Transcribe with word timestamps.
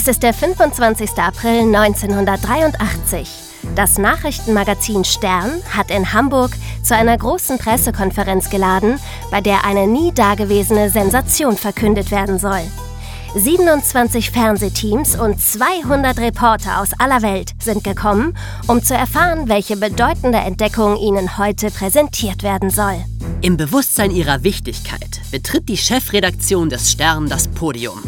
Es 0.00 0.06
ist 0.06 0.22
der 0.22 0.32
25. 0.32 1.18
April 1.18 1.74
1983. 1.74 3.28
Das 3.74 3.98
Nachrichtenmagazin 3.98 5.02
Stern 5.02 5.60
hat 5.76 5.90
in 5.90 6.12
Hamburg 6.12 6.52
zu 6.84 6.94
einer 6.94 7.18
großen 7.18 7.58
Pressekonferenz 7.58 8.48
geladen, 8.48 9.00
bei 9.32 9.40
der 9.40 9.64
eine 9.64 9.88
nie 9.88 10.12
dagewesene 10.12 10.88
Sensation 10.90 11.56
verkündet 11.56 12.12
werden 12.12 12.38
soll. 12.38 12.60
27 13.34 14.30
Fernsehteams 14.30 15.18
und 15.18 15.40
200 15.40 16.20
Reporter 16.20 16.80
aus 16.80 16.90
aller 17.00 17.22
Welt 17.22 17.50
sind 17.60 17.82
gekommen, 17.82 18.38
um 18.68 18.84
zu 18.84 18.94
erfahren, 18.94 19.48
welche 19.48 19.76
bedeutende 19.76 20.38
Entdeckung 20.38 20.96
ihnen 20.96 21.38
heute 21.38 21.72
präsentiert 21.72 22.44
werden 22.44 22.70
soll. 22.70 23.04
Im 23.40 23.56
Bewusstsein 23.56 24.12
ihrer 24.12 24.44
Wichtigkeit 24.44 25.22
betritt 25.32 25.68
die 25.68 25.76
Chefredaktion 25.76 26.70
des 26.70 26.92
Stern 26.92 27.28
das 27.28 27.48
Podium. 27.48 28.00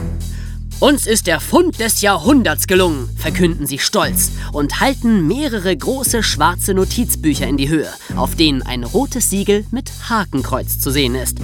Uns 0.81 1.07
ist 1.07 1.27
der 1.27 1.41
Fund 1.41 1.79
des 1.79 2.01
Jahrhunderts 2.01 2.67
gelungen, 2.67 3.11
verkünden 3.19 3.67
sie 3.67 3.79
stolz 3.79 4.31
und 4.55 4.81
halten 4.81 5.27
mehrere 5.27 5.77
große 5.77 6.23
schwarze 6.23 6.73
Notizbücher 6.73 7.47
in 7.47 7.59
die 7.59 7.69
Höhe, 7.69 7.93
auf 8.17 8.35
denen 8.35 8.63
ein 8.63 8.85
rotes 8.85 9.29
Siegel 9.29 9.67
mit 9.73 9.93
Hakenkreuz 10.09 10.81
zu 10.81 10.91
sehen 10.91 11.17
ist. 11.17 11.37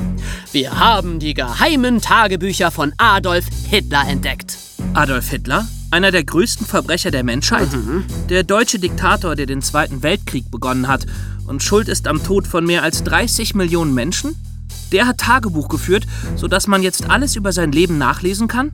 Wir 0.52 0.78
haben 0.78 1.18
die 1.18 1.34
geheimen 1.34 2.00
Tagebücher 2.00 2.70
von 2.70 2.94
Adolf 2.96 3.44
Hitler 3.68 4.08
entdeckt. 4.08 4.56
Adolf 4.94 5.28
Hitler? 5.28 5.68
Einer 5.91 6.12
der 6.12 6.24
größten 6.24 6.66
Verbrecher 6.66 7.10
der 7.10 7.22
Menschheit? 7.22 7.70
Mhm. 7.70 8.06
Der 8.30 8.42
deutsche 8.42 8.78
Diktator, 8.78 9.36
der 9.36 9.44
den 9.44 9.60
Zweiten 9.60 10.02
Weltkrieg 10.02 10.50
begonnen 10.50 10.88
hat 10.88 11.05
und 11.46 11.62
schuld 11.62 11.88
ist 11.88 12.08
am 12.08 12.24
Tod 12.24 12.46
von 12.46 12.64
mehr 12.64 12.82
als 12.82 13.05
30 13.05 13.55
Millionen 13.55 13.92
Menschen? 13.92 14.34
Der 14.92 15.06
hat 15.06 15.18
Tagebuch 15.18 15.68
geführt, 15.68 16.06
sodass 16.36 16.68
man 16.68 16.82
jetzt 16.82 17.10
alles 17.10 17.36
über 17.36 17.52
sein 17.52 17.70
Leben 17.70 17.98
nachlesen 17.98 18.48
kann? 18.48 18.72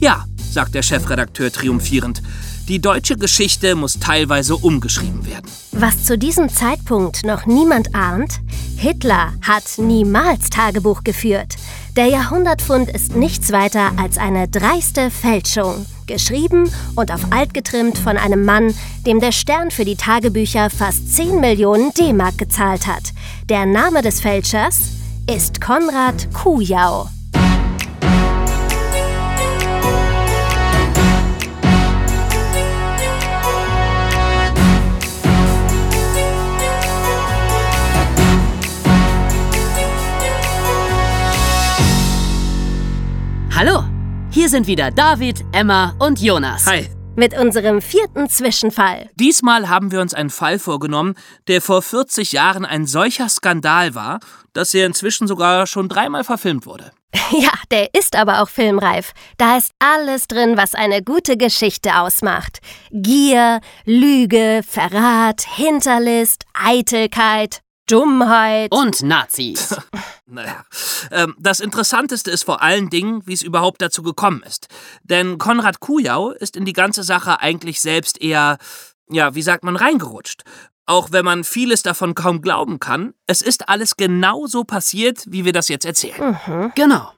Ja, 0.00 0.24
sagt 0.50 0.74
der 0.74 0.82
Chefredakteur 0.82 1.52
triumphierend. 1.52 2.22
Die 2.68 2.80
deutsche 2.80 3.16
Geschichte 3.16 3.76
muss 3.76 4.00
teilweise 4.00 4.56
umgeschrieben 4.56 5.24
werden. 5.24 5.46
Was 5.72 6.02
zu 6.02 6.18
diesem 6.18 6.48
Zeitpunkt 6.48 7.24
noch 7.24 7.46
niemand 7.46 7.94
ahnt, 7.94 8.40
Hitler 8.76 9.32
hat 9.40 9.78
niemals 9.78 10.50
Tagebuch 10.50 11.04
geführt. 11.04 11.54
Der 11.96 12.06
Jahrhundertfund 12.06 12.90
ist 12.90 13.14
nichts 13.14 13.52
weiter 13.52 13.92
als 13.96 14.18
eine 14.18 14.48
dreiste 14.48 15.10
Fälschung. 15.10 15.86
Geschrieben 16.06 16.70
und 16.94 17.12
auf 17.12 17.32
alt 17.32 17.54
getrimmt 17.54 17.98
von 17.98 18.16
einem 18.16 18.44
Mann, 18.44 18.74
dem 19.06 19.20
der 19.20 19.32
Stern 19.32 19.70
für 19.70 19.84
die 19.84 19.96
Tagebücher 19.96 20.68
fast 20.68 21.14
10 21.14 21.40
Millionen 21.40 21.92
D-Mark 21.94 22.36
gezahlt 22.36 22.86
hat. 22.86 23.12
Der 23.48 23.64
Name 23.64 24.02
des 24.02 24.20
Fälschers 24.20 24.78
ist 25.26 25.60
Konrad 25.60 26.32
Kujau. 26.34 27.08
Hallo, 43.58 43.84
hier 44.30 44.50
sind 44.50 44.66
wieder 44.66 44.90
David, 44.90 45.42
Emma 45.50 45.96
und 45.98 46.20
Jonas. 46.20 46.66
Hi. 46.66 46.90
Mit 47.16 47.32
unserem 47.38 47.80
vierten 47.80 48.28
Zwischenfall. 48.28 49.08
Diesmal 49.14 49.70
haben 49.70 49.92
wir 49.92 50.02
uns 50.02 50.12
einen 50.12 50.28
Fall 50.28 50.58
vorgenommen, 50.58 51.14
der 51.48 51.62
vor 51.62 51.80
40 51.80 52.32
Jahren 52.32 52.66
ein 52.66 52.84
solcher 52.84 53.30
Skandal 53.30 53.94
war, 53.94 54.20
dass 54.52 54.74
er 54.74 54.84
inzwischen 54.84 55.26
sogar 55.26 55.66
schon 55.66 55.88
dreimal 55.88 56.22
verfilmt 56.22 56.66
wurde. 56.66 56.90
Ja, 57.30 57.52
der 57.70 57.94
ist 57.94 58.14
aber 58.14 58.42
auch 58.42 58.50
filmreif. 58.50 59.14
Da 59.38 59.56
ist 59.56 59.72
alles 59.78 60.28
drin, 60.28 60.58
was 60.58 60.74
eine 60.74 61.02
gute 61.02 61.38
Geschichte 61.38 61.96
ausmacht. 61.98 62.58
Gier, 62.92 63.62
Lüge, 63.86 64.60
Verrat, 64.68 65.40
Hinterlist, 65.40 66.44
Eitelkeit, 66.52 67.62
Dummheit. 67.86 68.72
Und 68.72 69.02
Nazis. 69.02 69.76
Naja, 70.28 70.64
ähm, 71.12 71.36
das 71.38 71.60
Interessanteste 71.60 72.32
ist 72.32 72.42
vor 72.42 72.60
allen 72.60 72.90
Dingen, 72.90 73.24
wie 73.26 73.32
es 73.32 73.42
überhaupt 73.42 73.80
dazu 73.80 74.02
gekommen 74.02 74.42
ist. 74.44 74.66
Denn 75.04 75.38
Konrad 75.38 75.78
Kujau 75.78 76.30
ist 76.30 76.56
in 76.56 76.64
die 76.64 76.72
ganze 76.72 77.04
Sache 77.04 77.38
eigentlich 77.38 77.80
selbst 77.80 78.20
eher, 78.20 78.58
ja, 79.08 79.36
wie 79.36 79.42
sagt 79.42 79.62
man, 79.62 79.76
reingerutscht. 79.76 80.42
Auch 80.84 81.12
wenn 81.12 81.24
man 81.24 81.44
vieles 81.44 81.84
davon 81.84 82.16
kaum 82.16 82.42
glauben 82.42 82.80
kann, 82.80 83.14
es 83.28 83.40
ist 83.40 83.68
alles 83.68 83.96
genau 83.96 84.46
so 84.46 84.64
passiert, 84.64 85.22
wie 85.28 85.44
wir 85.44 85.52
das 85.52 85.68
jetzt 85.68 85.86
erzählen. 85.86 86.72
Genau. 86.74 87.12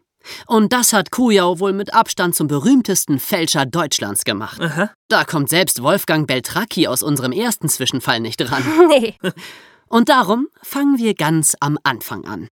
Und 0.47 0.73
das 0.75 0.93
hat 0.93 1.11
Kujau 1.11 1.59
wohl 1.61 1.73
mit 1.73 1.95
Abstand 1.95 2.35
zum 2.35 2.47
berühmtesten 2.47 3.19
Fälscher 3.19 3.67
Deutschlands 3.67 4.25
gemacht. 4.25 4.61
Aha. 4.61 4.91
Da 5.09 5.25
kommt 5.25 5.49
selbst 5.49 5.83
Wolfgang 5.83 6.27
Beltracchi 6.27 6.87
aus 6.87 7.03
unserem 7.03 7.33
ersten 7.33 7.71
Zwischenfall 7.71 8.21
nicht 8.21 8.37
dran. 8.37 8.62
Nee. 8.89 9.15
Und 9.88 10.09
darum 10.09 10.49
fangen 10.62 10.99
wir 10.99 11.15
ganz 11.15 11.56
am 11.60 11.78
Anfang 11.82 12.25
an. 12.26 12.49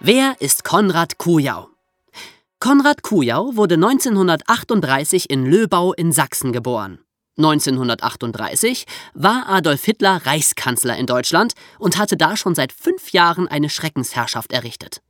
Wer 0.00 0.36
ist 0.40 0.64
Konrad 0.64 1.18
Kujau? 1.18 1.68
Konrad 2.58 3.02
Kujau 3.02 3.56
wurde 3.56 3.74
1938 3.74 5.28
in 5.30 5.44
Löbau 5.44 5.92
in 5.92 6.12
Sachsen 6.12 6.52
geboren. 6.52 7.00
1938 7.36 8.86
war 9.14 9.48
Adolf 9.48 9.84
Hitler 9.84 10.26
Reichskanzler 10.26 10.96
in 10.96 11.06
Deutschland 11.06 11.54
und 11.78 11.96
hatte 11.96 12.16
da 12.16 12.36
schon 12.36 12.54
seit 12.54 12.72
fünf 12.72 13.12
Jahren 13.12 13.48
eine 13.48 13.70
Schreckensherrschaft 13.70 14.52
errichtet. 14.52 15.00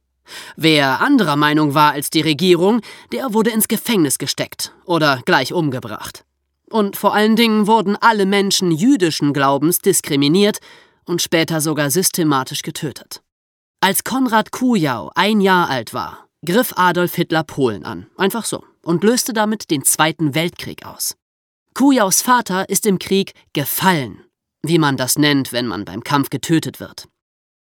Wer 0.57 1.01
anderer 1.01 1.37
Meinung 1.37 1.75
war 1.75 1.93
als 1.93 2.11
die 2.11 2.21
Regierung, 2.21 2.83
der 3.13 3.33
wurde 3.33 3.51
ins 3.51 3.69
Gefängnis 3.69 4.19
gesteckt 4.19 4.73
oder 4.85 5.21
gleich 5.25 5.53
umgebracht. 5.53 6.25
Und 6.71 6.97
vor 6.97 7.15
allen 7.15 7.37
Dingen 7.37 7.67
wurden 7.67 7.97
alle 7.97 8.27
Menschen 8.27 8.71
jüdischen 8.71 9.33
Glaubens 9.33 9.81
diskriminiert 9.81 10.59
und 11.05 11.21
später 11.21 11.61
sogar 11.61 11.91
systematisch 11.91 12.63
getötet. 12.63 13.23
Als 13.81 14.05
Konrad 14.05 14.53
Kujau 14.53 15.11
ein 15.15 15.41
Jahr 15.41 15.69
alt 15.69 15.93
war, 15.93 16.29
griff 16.47 16.73
Adolf 16.77 17.15
Hitler 17.15 17.43
Polen 17.43 17.85
an, 17.85 18.07
einfach 18.17 18.45
so, 18.45 18.63
und 18.83 19.03
löste 19.03 19.33
damit 19.33 19.71
den 19.71 19.85
Zweiten 19.85 20.35
Weltkrieg 20.35 20.87
aus. 20.87 21.17
Kujaus 21.75 22.23
Vater 22.23 22.69
ist 22.69 22.87
im 22.87 22.99
Krieg 22.99 23.33
gefallen, 23.53 24.25
wie 24.63 24.79
man 24.79 24.97
das 24.97 25.19
nennt, 25.19 25.53
wenn 25.53 25.67
man 25.67 25.85
beim 25.85 26.05
Kampf 26.05 26.31
getötet 26.31 26.79
wird. 26.79 27.09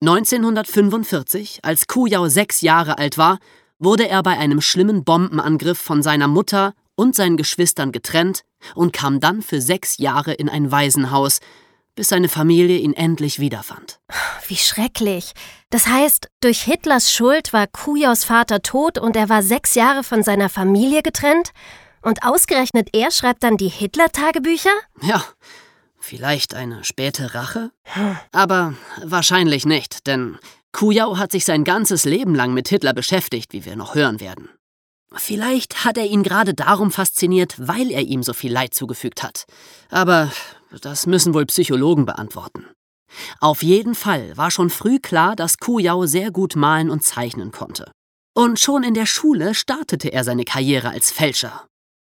1945, 0.02 1.59
als 1.63 1.88
Kujau 1.88 2.28
sechs 2.28 2.62
Jahre 2.62 2.97
alt 2.97 3.18
war, 3.18 3.40
wurde 3.80 4.08
er 4.08 4.24
bei 4.24 4.38
einem 4.38 4.62
schlimmen 4.62 5.03
Bombenangriff 5.03 5.80
von 5.80 6.03
seiner 6.03 6.28
Mutter 6.28 6.74
und 6.96 7.16
seinen 7.16 7.38
Geschwistern 7.38 7.92
getrennt 7.92 8.44
und 8.75 8.94
kam 8.94 9.19
dann 9.19 9.41
für 9.41 9.62
sechs 9.62 9.97
Jahre 9.97 10.34
in 10.34 10.50
ein 10.50 10.72
Waisenhaus, 10.72 11.40
bis 11.96 12.09
seine 12.09 12.29
Familie 12.29 12.78
ihn 12.78 12.94
endlich 12.94 13.40
wiederfand. 13.40 14.00
Wie 14.47 14.56
schrecklich. 14.56 15.34
Das 15.69 15.88
heißt, 15.88 16.29
durch 16.41 16.62
Hitlers 16.63 17.12
Schuld 17.12 17.53
war 17.53 17.68
Kujaus 17.68 18.24
Vater 18.24 18.62
tot 18.62 18.97
und 18.97 19.16
er 19.16 19.29
war 19.29 19.44
sechs 19.44 19.75
Jahre 19.75 20.03
von 20.03 20.24
seiner 20.24 20.50
Familie 20.50 21.03
getrennt? 21.03 21.51
Und 22.01 22.24
ausgerechnet 22.24 22.90
er 22.94 23.12
schreibt 23.12 23.44
dann 23.44 23.57
die 23.57 23.69
Hitler-Tagebücher? 23.69 24.72
Ja, 25.01 25.24
vielleicht 26.00 26.53
eine 26.53 26.84
späte 26.84 27.34
Rache? 27.34 27.72
Aber 28.31 28.74
wahrscheinlich 29.01 29.66
nicht, 29.66 30.06
denn 30.06 30.38
Kujau 30.74 31.18
hat 31.18 31.31
sich 31.31 31.45
sein 31.45 31.63
ganzes 31.63 32.03
Leben 32.03 32.35
lang 32.35 32.53
mit 32.53 32.68
Hitler 32.68 32.94
beschäftigt, 32.94 33.53
wie 33.53 33.63
wir 33.63 33.75
noch 33.75 33.95
hören 33.95 34.19
werden. 34.19 34.50
Vielleicht 35.16 35.85
hat 35.85 35.97
er 35.97 36.06
ihn 36.06 36.24
gerade 36.24 36.53
darum 36.53 36.91
fasziniert, 36.91 37.56
weil 37.57 37.91
er 37.91 38.01
ihm 38.01 38.24
so 38.24 38.34
viel 38.34 38.51
Leid 38.51 38.74
zugefügt 38.74 39.24
hat. 39.24 39.46
Aber 39.90 40.31
das 40.81 41.06
müssen 41.06 41.34
wohl 41.34 41.46
Psychologen 41.46 42.06
beantworten. 42.06 42.66
Auf 43.40 43.62
jeden 43.62 43.96
Fall 43.96 44.35
war 44.38 44.50
schon 44.50 44.69
früh 44.69 45.00
klar, 45.00 45.35
dass 45.35 45.59
Kujau 45.59 46.06
sehr 46.06 46.31
gut 46.31 46.56
malen 46.56 46.90
und 46.90 47.03
zeichnen 47.03 47.51
konnte. 47.51 47.92
Und 48.36 48.60
schon 48.60 48.83
in 48.83 48.95
der 48.95 49.06
Schule 49.06 49.54
startete 49.54 50.12
er 50.12 50.24
seine 50.24 50.45
Karriere 50.45 50.89
als 50.89 51.12
Fälscher. 51.12 51.68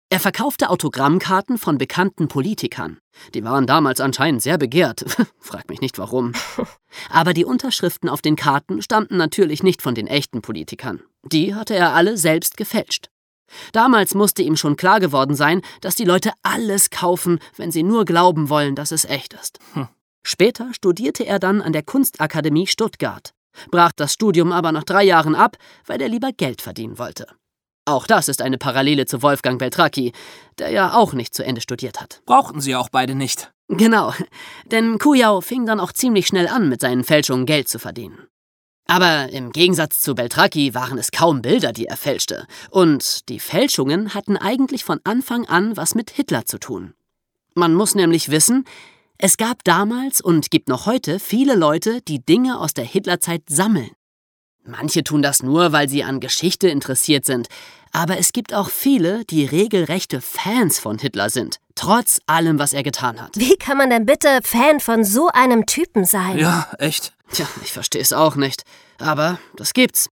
Er 0.10 0.19
verkaufte 0.19 0.69
Autogrammkarten 0.69 1.57
von 1.57 1.78
bekannten 1.78 2.28
Politikern. 2.28 3.00
Die 3.34 3.44
waren 3.44 3.66
damals 3.66 4.00
anscheinend 4.00 4.42
sehr 4.42 4.57
begehrt. 4.57 5.04
Frag 5.40 5.68
mich 5.68 5.81
nicht 5.81 5.98
warum. 5.98 6.34
Aber 7.10 7.34
die 7.34 7.46
Unterschriften 7.46 8.07
auf 8.07 8.22
den 8.22 8.36
Karten 8.36 8.81
stammten 8.81 9.18
natürlich 9.18 9.63
nicht 9.63 9.81
von 9.81 9.96
den 9.96 10.07
echten 10.07 10.42
Politikern. 10.42 11.02
Die 11.24 11.56
hatte 11.56 11.75
er 11.75 11.94
alle 11.94 12.18
selbst 12.18 12.56
gefälscht. 12.56 13.10
Damals 13.72 14.16
musste 14.16 14.44
ihm 14.44 14.57
schon 14.57 14.75
klar 14.75 15.00
geworden 15.00 15.36
sein, 15.36 15.62
dass 15.81 15.96
die 15.96 16.06
Leute 16.06 16.31
alles 16.44 16.90
kaufen, 16.90 17.40
wenn 17.56 17.72
sie 17.72 17.84
nur 17.84 18.06
glauben 18.06 18.50
wollen, 18.50 18.75
dass 18.75 18.92
es 18.92 19.06
echt 19.06 19.34
ist. 19.34 19.60
Später 20.24 20.74
studierte 20.74 21.25
er 21.25 21.40
dann 21.40 21.62
an 21.62 21.74
der 21.74 21.84
Kunstakademie 21.84 22.68
Stuttgart, 22.68 23.34
brach 23.69 23.92
das 23.96 24.13
Studium 24.13 24.51
aber 24.51 24.72
nach 24.72 24.84
drei 24.84 25.04
Jahren 25.04 25.36
ab, 25.36 25.58
weil 25.86 26.01
er 26.01 26.10
lieber 26.10 26.31
Geld 26.31 26.62
verdienen 26.62 26.98
wollte. 26.98 27.28
Auch 27.86 28.08
das 28.08 28.28
ist 28.28 28.42
eine 28.42 28.58
Parallele 28.58 29.06
zu 29.06 29.22
Wolfgang 29.22 29.60
Beltracchi, 29.60 30.12
der 30.58 30.72
ja 30.72 30.94
auch 30.96 31.14
nicht 31.14 31.36
zu 31.36 31.46
Ende 31.46 31.62
studiert 31.62 32.02
hat. 32.02 32.22
Brauchten 32.26 32.60
sie 32.60 32.76
auch 32.76 32.90
beide 32.90 33.14
nicht. 33.14 33.52
Genau, 33.68 34.14
denn 34.72 35.00
Kujau 35.00 35.42
fing 35.42 35.66
dann 35.66 35.80
auch 35.80 35.92
ziemlich 35.92 36.28
schnell 36.28 36.48
an, 36.48 36.70
mit 36.70 36.82
seinen 36.82 37.04
Fälschungen 37.04 37.46
Geld 37.46 37.68
zu 37.68 37.80
verdienen. 37.80 38.28
Aber 38.88 39.30
im 39.30 39.52
Gegensatz 39.52 40.02
zu 40.02 40.14
Beltracchi 40.14 40.76
waren 40.76 40.98
es 41.00 41.12
kaum 41.12 41.42
Bilder, 41.42 41.74
die 41.74 41.88
er 41.88 41.98
fälschte. 41.98 42.46
Und 42.70 43.28
die 43.30 43.40
Fälschungen 43.40 44.14
hatten 44.14 44.38
eigentlich 44.38 44.84
von 44.84 45.00
Anfang 45.04 45.48
an 45.48 45.76
was 45.76 45.96
mit 45.96 46.12
Hitler 46.12 46.46
zu 46.46 46.60
tun. 46.60 46.94
Man 47.56 47.74
muss 47.74 47.96
nämlich 47.96 48.30
wissen, 48.30 48.66
es 49.18 49.38
gab 49.38 49.64
damals 49.64 50.22
und 50.22 50.52
gibt 50.52 50.70
noch 50.70 50.86
heute 50.86 51.20
viele 51.20 51.56
Leute, 51.56 52.02
die 52.02 52.24
Dinge 52.24 52.60
aus 52.60 52.74
der 52.74 52.86
Hitlerzeit 52.86 53.44
sammeln. 53.48 53.92
Manche 54.67 55.03
tun 55.03 55.21
das 55.21 55.44
nur, 55.44 55.71
weil 55.73 55.88
sie 55.88 56.03
an 56.03 56.19
Geschichte 56.19 56.67
interessiert 56.67 57.23
sind, 57.23 57.47
aber 57.91 58.17
es 58.17 58.33
gibt 58.33 58.53
auch 58.53 58.69
viele, 58.69 59.23
die 59.25 59.45
regelrechte 59.45 60.21
Fans 60.21 60.79
von 60.79 60.97
Hitler 60.97 61.29
sind, 61.29 61.59
trotz 61.75 62.19
allem, 62.25 62.57
was 62.57 62.73
er 62.73 62.81
getan 62.81 63.21
hat. 63.21 63.38
Wie 63.38 63.56
kann 63.57 63.77
man 63.77 63.91
denn 63.91 64.07
bitte 64.07 64.39
Fan 64.44 64.79
von 64.79 65.03
so 65.03 65.29
einem 65.29 65.67
Typen 65.67 66.03
sein? 66.03 66.39
Ja, 66.39 66.71
echt. 66.79 67.13
Tja, 67.31 67.47
ich 67.63 67.73
verstehe 67.73 68.01
es 68.01 68.12
auch 68.12 68.35
nicht, 68.35 68.63
aber 68.97 69.39
das 69.56 69.73
gibt's. 69.73 70.09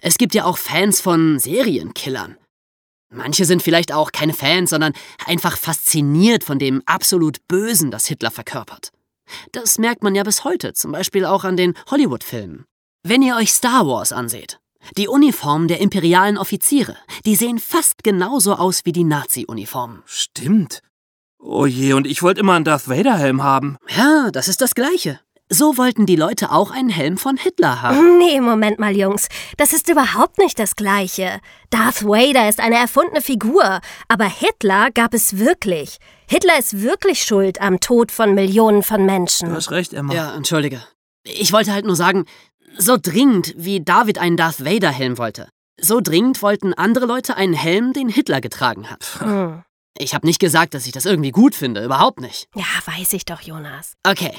Es 0.00 0.18
gibt 0.18 0.34
ja 0.34 0.44
auch 0.44 0.58
Fans 0.58 1.00
von 1.00 1.38
Serienkillern. 1.38 2.36
Manche 3.12 3.44
sind 3.44 3.62
vielleicht 3.62 3.92
auch 3.92 4.12
keine 4.12 4.34
Fans, 4.34 4.70
sondern 4.70 4.92
einfach 5.26 5.56
fasziniert 5.56 6.44
von 6.44 6.58
dem 6.58 6.82
absolut 6.84 7.38
Bösen, 7.48 7.90
das 7.90 8.06
Hitler 8.06 8.30
verkörpert. 8.30 8.92
Das 9.52 9.78
merkt 9.78 10.02
man 10.02 10.14
ja 10.14 10.22
bis 10.22 10.44
heute, 10.44 10.74
zum 10.74 10.92
Beispiel 10.92 11.24
auch 11.24 11.44
an 11.44 11.56
den 11.56 11.74
Hollywood-Filmen. 11.90 12.66
Wenn 13.02 13.22
ihr 13.22 13.36
euch 13.36 13.52
Star 13.52 13.86
Wars 13.86 14.12
anseht, 14.12 14.60
die 14.98 15.08
Uniformen 15.08 15.68
der 15.68 15.80
imperialen 15.80 16.36
Offiziere, 16.36 16.98
die 17.24 17.34
sehen 17.34 17.58
fast 17.58 18.04
genauso 18.04 18.54
aus 18.54 18.82
wie 18.84 18.92
die 18.92 19.04
Nazi-Uniformen. 19.04 20.02
Stimmt. 20.04 20.82
Oh 21.38 21.64
je, 21.64 21.94
und 21.94 22.06
ich 22.06 22.22
wollte 22.22 22.40
immer 22.40 22.52
einen 22.52 22.66
Darth 22.66 22.90
Vader-Helm 22.90 23.42
haben. 23.42 23.78
Ja, 23.88 24.30
das 24.30 24.48
ist 24.48 24.60
das 24.60 24.74
Gleiche. 24.74 25.18
So 25.48 25.78
wollten 25.78 26.04
die 26.04 26.14
Leute 26.14 26.52
auch 26.52 26.70
einen 26.70 26.90
Helm 26.90 27.16
von 27.16 27.38
Hitler 27.38 27.80
haben. 27.80 28.18
Nee, 28.18 28.38
Moment 28.42 28.78
mal, 28.78 28.94
Jungs. 28.94 29.28
Das 29.56 29.72
ist 29.72 29.88
überhaupt 29.88 30.36
nicht 30.36 30.58
das 30.58 30.76
Gleiche. 30.76 31.40
Darth 31.70 32.04
Vader 32.04 32.50
ist 32.50 32.60
eine 32.60 32.76
erfundene 32.76 33.22
Figur, 33.22 33.80
aber 34.08 34.26
Hitler 34.26 34.90
gab 34.90 35.14
es 35.14 35.38
wirklich. 35.38 35.96
Hitler 36.28 36.58
ist 36.58 36.82
wirklich 36.82 37.22
schuld 37.22 37.62
am 37.62 37.80
Tod 37.80 38.12
von 38.12 38.34
Millionen 38.34 38.82
von 38.82 39.06
Menschen. 39.06 39.48
Du 39.48 39.54
hast 39.54 39.70
recht, 39.70 39.94
Emma. 39.94 40.12
Ja, 40.12 40.34
entschuldige. 40.34 40.82
Ich 41.24 41.52
wollte 41.52 41.72
halt 41.72 41.84
nur 41.84 41.96
sagen, 41.96 42.26
so 42.76 42.96
dringend, 43.00 43.54
wie 43.56 43.82
David 43.82 44.18
einen 44.18 44.36
Darth 44.36 44.64
Vader-Helm 44.64 45.18
wollte, 45.18 45.48
so 45.80 46.00
dringend 46.00 46.42
wollten 46.42 46.74
andere 46.74 47.06
Leute 47.06 47.36
einen 47.36 47.54
Helm, 47.54 47.92
den 47.92 48.08
Hitler 48.08 48.40
getragen 48.40 48.90
hat. 48.90 49.20
Hm. 49.20 49.62
Ich 49.98 50.14
habe 50.14 50.26
nicht 50.26 50.38
gesagt, 50.38 50.74
dass 50.74 50.86
ich 50.86 50.92
das 50.92 51.04
irgendwie 51.04 51.32
gut 51.32 51.54
finde, 51.54 51.84
überhaupt 51.84 52.20
nicht. 52.20 52.48
Ja, 52.54 52.64
weiß 52.86 53.12
ich 53.12 53.24
doch, 53.24 53.40
Jonas. 53.40 53.94
Okay, 54.06 54.32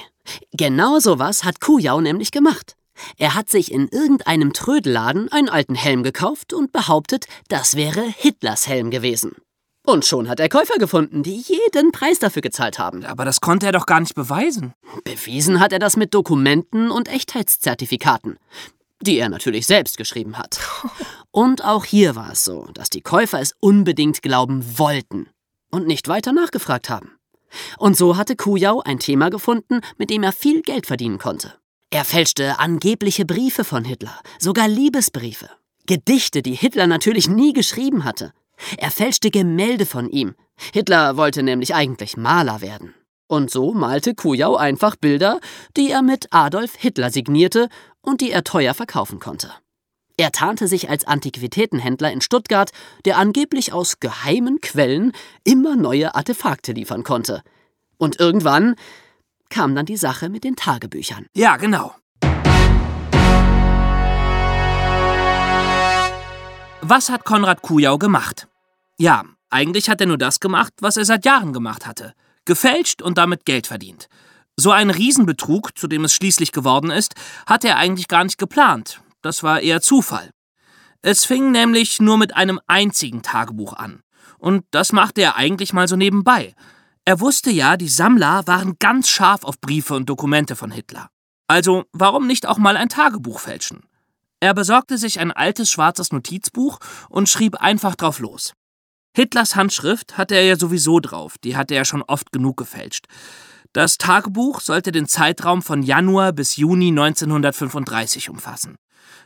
genau 0.51 0.99
sowas 0.99 1.43
hat 1.43 1.61
Kujau 1.61 2.01
nämlich 2.01 2.31
gemacht. 2.31 2.75
Er 3.17 3.35
hat 3.35 3.49
sich 3.49 3.71
in 3.71 3.87
irgendeinem 3.87 4.53
Trödelladen 4.53 5.31
einen 5.31 5.49
alten 5.49 5.75
Helm 5.75 6.03
gekauft 6.03 6.53
und 6.53 6.71
behauptet, 6.71 7.25
das 7.47 7.75
wäre 7.75 8.01
Hitlers 8.01 8.67
Helm 8.67 8.91
gewesen. 8.91 9.35
Und 9.83 10.05
schon 10.05 10.29
hat 10.29 10.39
er 10.39 10.47
Käufer 10.47 10.77
gefunden, 10.77 11.23
die 11.23 11.37
jeden 11.37 11.91
Preis 11.91 12.19
dafür 12.19 12.41
gezahlt 12.41 12.77
haben. 12.77 13.03
Aber 13.03 13.25
das 13.25 13.41
konnte 13.41 13.65
er 13.65 13.71
doch 13.71 13.87
gar 13.87 13.99
nicht 13.99 14.13
beweisen. 14.13 14.73
Bewiesen 15.03 15.59
hat 15.59 15.73
er 15.73 15.79
das 15.79 15.97
mit 15.97 16.13
Dokumenten 16.13 16.91
und 16.91 17.11
Echtheitszertifikaten, 17.11 18.37
die 19.01 19.17
er 19.17 19.29
natürlich 19.29 19.65
selbst 19.65 19.97
geschrieben 19.97 20.37
hat. 20.37 20.59
Und 21.31 21.63
auch 21.63 21.85
hier 21.85 22.17
war 22.17 22.33
es 22.33 22.43
so, 22.43 22.67
dass 22.73 22.89
die 22.89 22.99
Käufer 22.99 23.39
es 23.39 23.55
unbedingt 23.61 24.21
glauben 24.21 24.77
wollten 24.77 25.29
und 25.71 25.87
nicht 25.87 26.09
weiter 26.09 26.33
nachgefragt 26.33 26.89
haben. 26.89 27.13
Und 27.77 27.95
so 27.95 28.17
hatte 28.17 28.35
Kujau 28.35 28.81
ein 28.81 28.99
Thema 28.99 29.29
gefunden, 29.29 29.79
mit 29.97 30.09
dem 30.09 30.23
er 30.23 30.33
viel 30.33 30.61
Geld 30.61 30.87
verdienen 30.87 31.19
konnte. 31.19 31.53
Er 31.89 32.03
fälschte 32.03 32.59
angebliche 32.59 33.25
Briefe 33.25 33.63
von 33.63 33.85
Hitler, 33.85 34.19
sogar 34.39 34.67
Liebesbriefe. 34.67 35.49
Gedichte, 35.87 36.41
die 36.41 36.53
Hitler 36.55 36.87
natürlich 36.87 37.29
nie 37.29 37.53
geschrieben 37.53 38.03
hatte. 38.03 38.33
Er 38.77 38.91
fälschte 38.91 39.31
Gemälde 39.31 39.85
von 39.85 40.09
ihm. 40.09 40.35
Hitler 40.73 41.17
wollte 41.17 41.43
nämlich 41.43 41.73
eigentlich 41.73 42.17
Maler 42.17 42.61
werden. 42.61 42.93
Und 43.27 43.49
so 43.49 43.73
malte 43.73 44.13
Kujau 44.13 44.57
einfach 44.57 44.95
Bilder, 44.95 45.39
die 45.77 45.89
er 45.89 46.01
mit 46.01 46.27
Adolf 46.31 46.75
Hitler 46.75 47.11
signierte 47.11 47.69
und 48.01 48.21
die 48.21 48.31
er 48.31 48.43
teuer 48.43 48.73
verkaufen 48.73 49.19
konnte. 49.19 49.51
Er 50.17 50.31
tarnte 50.31 50.67
sich 50.67 50.89
als 50.89 51.07
Antiquitätenhändler 51.07 52.11
in 52.11 52.21
Stuttgart, 52.21 52.71
der 53.05 53.17
angeblich 53.17 53.73
aus 53.73 53.99
geheimen 53.99 54.59
Quellen 54.61 55.13
immer 55.43 55.75
neue 55.75 56.13
Artefakte 56.13 56.73
liefern 56.73 57.03
konnte. 57.03 57.41
Und 57.97 58.19
irgendwann 58.19 58.75
kam 59.49 59.75
dann 59.75 59.85
die 59.85 59.97
Sache 59.97 60.29
mit 60.29 60.43
den 60.43 60.55
Tagebüchern. 60.55 61.25
Ja, 61.33 61.57
genau. 61.57 61.95
Was 66.81 67.09
hat 67.09 67.25
Konrad 67.25 67.61
Kujau 67.61 67.97
gemacht? 67.97 68.47
Ja, 69.01 69.23
eigentlich 69.49 69.89
hat 69.89 69.99
er 69.99 70.05
nur 70.05 70.19
das 70.19 70.39
gemacht, 70.39 70.73
was 70.79 70.95
er 70.95 71.05
seit 71.05 71.25
Jahren 71.25 71.53
gemacht 71.53 71.87
hatte. 71.87 72.13
Gefälscht 72.45 73.01
und 73.01 73.17
damit 73.17 73.45
Geld 73.45 73.65
verdient. 73.65 74.05
So 74.55 74.69
einen 74.69 74.91
Riesenbetrug, 74.91 75.75
zu 75.75 75.87
dem 75.87 76.03
es 76.03 76.13
schließlich 76.13 76.51
geworden 76.51 76.91
ist, 76.91 77.15
hat 77.47 77.65
er 77.65 77.77
eigentlich 77.77 78.07
gar 78.07 78.23
nicht 78.23 78.37
geplant. 78.37 79.01
Das 79.23 79.41
war 79.41 79.61
eher 79.61 79.81
Zufall. 79.81 80.29
Es 81.01 81.25
fing 81.25 81.49
nämlich 81.49 81.99
nur 81.99 82.19
mit 82.19 82.35
einem 82.35 82.59
einzigen 82.67 83.23
Tagebuch 83.23 83.73
an. 83.73 84.03
Und 84.37 84.65
das 84.69 84.91
machte 84.91 85.21
er 85.21 85.35
eigentlich 85.35 85.73
mal 85.73 85.87
so 85.87 85.95
nebenbei. 85.95 86.53
Er 87.03 87.19
wusste 87.19 87.49
ja, 87.49 87.77
die 87.77 87.89
Sammler 87.89 88.45
waren 88.45 88.75
ganz 88.77 89.09
scharf 89.09 89.43
auf 89.45 89.59
Briefe 89.59 89.95
und 89.95 90.07
Dokumente 90.07 90.55
von 90.55 90.69
Hitler. 90.69 91.09
Also 91.47 91.85
warum 91.91 92.27
nicht 92.27 92.45
auch 92.45 92.59
mal 92.59 92.77
ein 92.77 92.89
Tagebuch 92.89 93.39
fälschen? 93.39 93.81
Er 94.39 94.53
besorgte 94.53 94.99
sich 94.99 95.19
ein 95.19 95.31
altes 95.31 95.71
schwarzes 95.71 96.11
Notizbuch 96.11 96.77
und 97.09 97.29
schrieb 97.29 97.55
einfach 97.55 97.95
drauf 97.95 98.19
los. 98.19 98.53
Hitlers 99.13 99.55
Handschrift 99.55 100.17
hatte 100.17 100.35
er 100.35 100.43
ja 100.43 100.55
sowieso 100.55 100.99
drauf, 100.99 101.37
die 101.37 101.57
hatte 101.57 101.75
er 101.75 101.83
schon 101.83 102.01
oft 102.01 102.31
genug 102.31 102.57
gefälscht. 102.57 103.07
Das 103.73 103.97
Tagebuch 103.97 104.61
sollte 104.61 104.91
den 104.91 105.07
Zeitraum 105.07 105.61
von 105.61 105.83
Januar 105.83 106.33
bis 106.33 106.55
Juni 106.55 106.89
1935 106.89 108.29
umfassen. 108.29 108.75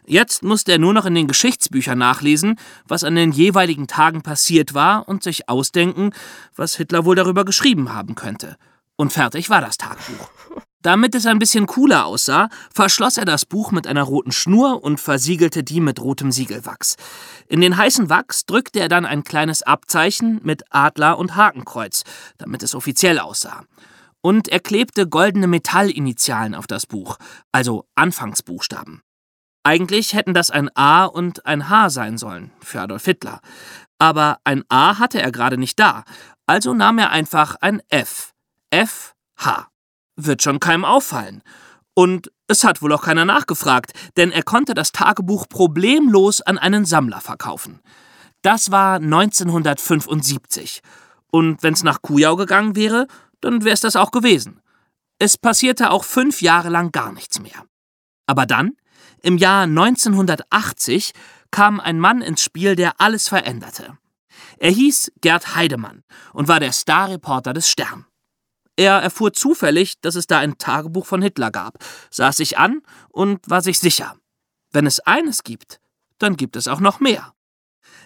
Jetzt 0.07 0.43
musste 0.43 0.71
er 0.71 0.77
nur 0.77 0.93
noch 0.93 1.05
in 1.05 1.15
den 1.15 1.27
Geschichtsbüchern 1.27 1.97
nachlesen, 1.97 2.59
was 2.87 3.03
an 3.03 3.15
den 3.15 3.31
jeweiligen 3.31 3.87
Tagen 3.87 4.21
passiert 4.21 4.73
war 4.73 5.07
und 5.07 5.23
sich 5.23 5.49
ausdenken, 5.49 6.11
was 6.55 6.75
Hitler 6.75 7.05
wohl 7.05 7.15
darüber 7.15 7.43
geschrieben 7.43 7.91
haben 7.93 8.15
könnte. 8.15 8.55
Und 8.95 9.13
fertig 9.13 9.49
war 9.49 9.61
das 9.61 9.77
Tagebuch. 9.77 10.29
Damit 10.85 11.15
es 11.15 11.25
ein 11.25 11.39
bisschen 11.39 11.65
cooler 11.65 12.05
aussah, 12.05 12.47
verschloss 12.71 13.17
er 13.17 13.25
das 13.25 13.47
Buch 13.47 13.71
mit 13.71 13.87
einer 13.87 14.03
roten 14.03 14.31
Schnur 14.31 14.83
und 14.83 14.99
versiegelte 14.99 15.63
die 15.63 15.81
mit 15.81 15.99
rotem 15.99 16.31
Siegelwachs. 16.31 16.95
In 17.47 17.59
den 17.59 17.75
heißen 17.75 18.07
Wachs 18.11 18.45
drückte 18.45 18.81
er 18.81 18.87
dann 18.87 19.07
ein 19.07 19.23
kleines 19.23 19.63
Abzeichen 19.63 20.41
mit 20.43 20.61
Adler 20.69 21.17
und 21.17 21.35
Hakenkreuz, 21.35 22.03
damit 22.37 22.61
es 22.61 22.75
offiziell 22.75 23.17
aussah. 23.17 23.63
Und 24.21 24.47
er 24.47 24.59
klebte 24.59 25.09
goldene 25.09 25.47
Metallinitialen 25.47 26.53
auf 26.53 26.67
das 26.67 26.85
Buch, 26.85 27.17
also 27.51 27.87
Anfangsbuchstaben. 27.95 29.01
Eigentlich 29.63 30.13
hätten 30.13 30.35
das 30.35 30.51
ein 30.51 30.69
A 30.75 31.05
und 31.05 31.47
ein 31.47 31.67
H 31.67 31.89
sein 31.89 32.19
sollen 32.19 32.51
für 32.59 32.81
Adolf 32.81 33.05
Hitler. 33.05 33.41
Aber 33.97 34.37
ein 34.43 34.63
A 34.69 34.99
hatte 34.99 35.19
er 35.19 35.31
gerade 35.31 35.57
nicht 35.57 35.79
da, 35.79 36.03
also 36.45 36.75
nahm 36.75 36.99
er 36.99 37.09
einfach 37.09 37.55
ein 37.55 37.81
F. 37.89 38.35
F. 38.69 39.15
H. 39.39 39.67
Wird 40.15 40.41
schon 40.41 40.59
keinem 40.59 40.85
auffallen. 40.85 41.43
Und 41.93 42.31
es 42.47 42.63
hat 42.63 42.81
wohl 42.81 42.93
auch 42.93 43.03
keiner 43.03 43.25
nachgefragt, 43.25 43.93
denn 44.17 44.31
er 44.31 44.43
konnte 44.43 44.73
das 44.73 44.91
Tagebuch 44.91 45.47
problemlos 45.49 46.41
an 46.41 46.57
einen 46.57 46.85
Sammler 46.85 47.21
verkaufen. 47.21 47.81
Das 48.41 48.69
war 48.69 48.97
1975. 48.97 50.81
Und 51.31 51.63
wenn's 51.63 51.83
nach 51.83 52.01
Kujau 52.01 52.35
gegangen 52.35 52.75
wäre, 52.75 53.07
dann 53.41 53.63
wär's 53.63 53.81
das 53.81 53.95
auch 53.95 54.11
gewesen. 54.11 54.61
Es 55.17 55.37
passierte 55.37 55.89
auch 55.89 56.03
fünf 56.03 56.41
Jahre 56.41 56.69
lang 56.69 56.91
gar 56.91 57.11
nichts 57.11 57.39
mehr. 57.39 57.65
Aber 58.27 58.45
dann, 58.45 58.73
im 59.21 59.37
Jahr 59.37 59.63
1980 59.63 61.13
kam 61.51 61.79
ein 61.79 61.99
Mann 61.99 62.21
ins 62.21 62.43
Spiel, 62.43 62.75
der 62.75 62.99
alles 62.99 63.27
veränderte. 63.27 63.97
Er 64.57 64.71
hieß 64.71 65.11
Gerd 65.21 65.55
Heidemann 65.55 66.03
und 66.33 66.47
war 66.47 66.59
der 66.59 66.71
Starreporter 66.71 67.53
des 67.53 67.69
Stern. 67.69 68.05
Er 68.75 68.93
erfuhr 68.93 69.33
zufällig, 69.33 70.01
dass 70.01 70.15
es 70.15 70.27
da 70.27 70.39
ein 70.39 70.57
Tagebuch 70.57 71.05
von 71.05 71.21
Hitler 71.21 71.51
gab, 71.51 71.77
sah 72.09 72.31
sich 72.31 72.57
an 72.57 72.81
und 73.09 73.49
war 73.49 73.61
sich 73.61 73.79
sicher. 73.79 74.15
Wenn 74.71 74.85
es 74.85 74.99
eines 74.99 75.43
gibt, 75.43 75.79
dann 76.19 76.35
gibt 76.35 76.55
es 76.55 76.67
auch 76.67 76.79
noch 76.79 76.99
mehr. 76.99 77.33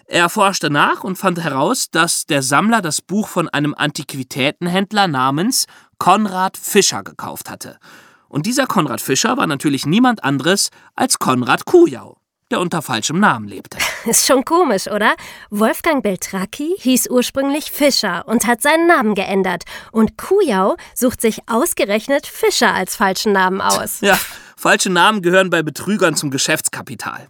Er 0.06 0.28
forschte 0.28 0.70
nach 0.70 1.04
und 1.04 1.16
fand 1.16 1.42
heraus, 1.42 1.90
dass 1.90 2.26
der 2.26 2.42
Sammler 2.42 2.82
das 2.82 3.00
Buch 3.00 3.28
von 3.28 3.48
einem 3.48 3.74
Antiquitätenhändler 3.74 5.08
namens 5.08 5.66
Konrad 5.98 6.56
Fischer 6.56 7.02
gekauft 7.02 7.50
hatte 7.50 7.78
und 8.30 8.46
dieser 8.46 8.66
Konrad 8.66 9.00
Fischer 9.00 9.36
war 9.36 9.46
natürlich 9.46 9.84
niemand 9.84 10.24
anderes 10.24 10.70
als 10.94 11.18
Konrad 11.18 11.66
Kujau, 11.66 12.16
der 12.50 12.60
unter 12.60 12.82
falschem 12.82 13.20
Namen 13.20 13.48
lebte. 13.48 13.78
Ist 14.06 14.26
schon 14.26 14.44
komisch, 14.44 14.88
oder? 14.88 15.14
Wolfgang 15.50 16.02
Beltracchi 16.02 16.74
hieß 16.78 17.10
ursprünglich 17.10 17.70
Fischer 17.70 18.26
und 18.26 18.46
hat 18.46 18.62
seinen 18.62 18.86
Namen 18.86 19.14
geändert. 19.14 19.64
Und 19.92 20.16
Kujau 20.18 20.76
sucht 20.94 21.20
sich 21.20 21.40
ausgerechnet 21.48 22.26
Fischer 22.26 22.74
als 22.74 22.96
falschen 22.96 23.32
Namen 23.32 23.60
aus. 23.60 24.00
Ja, 24.00 24.18
Falsche 24.60 24.90
Namen 24.90 25.22
gehören 25.22 25.48
bei 25.48 25.62
Betrügern 25.62 26.16
zum 26.16 26.30
Geschäftskapital. 26.30 27.28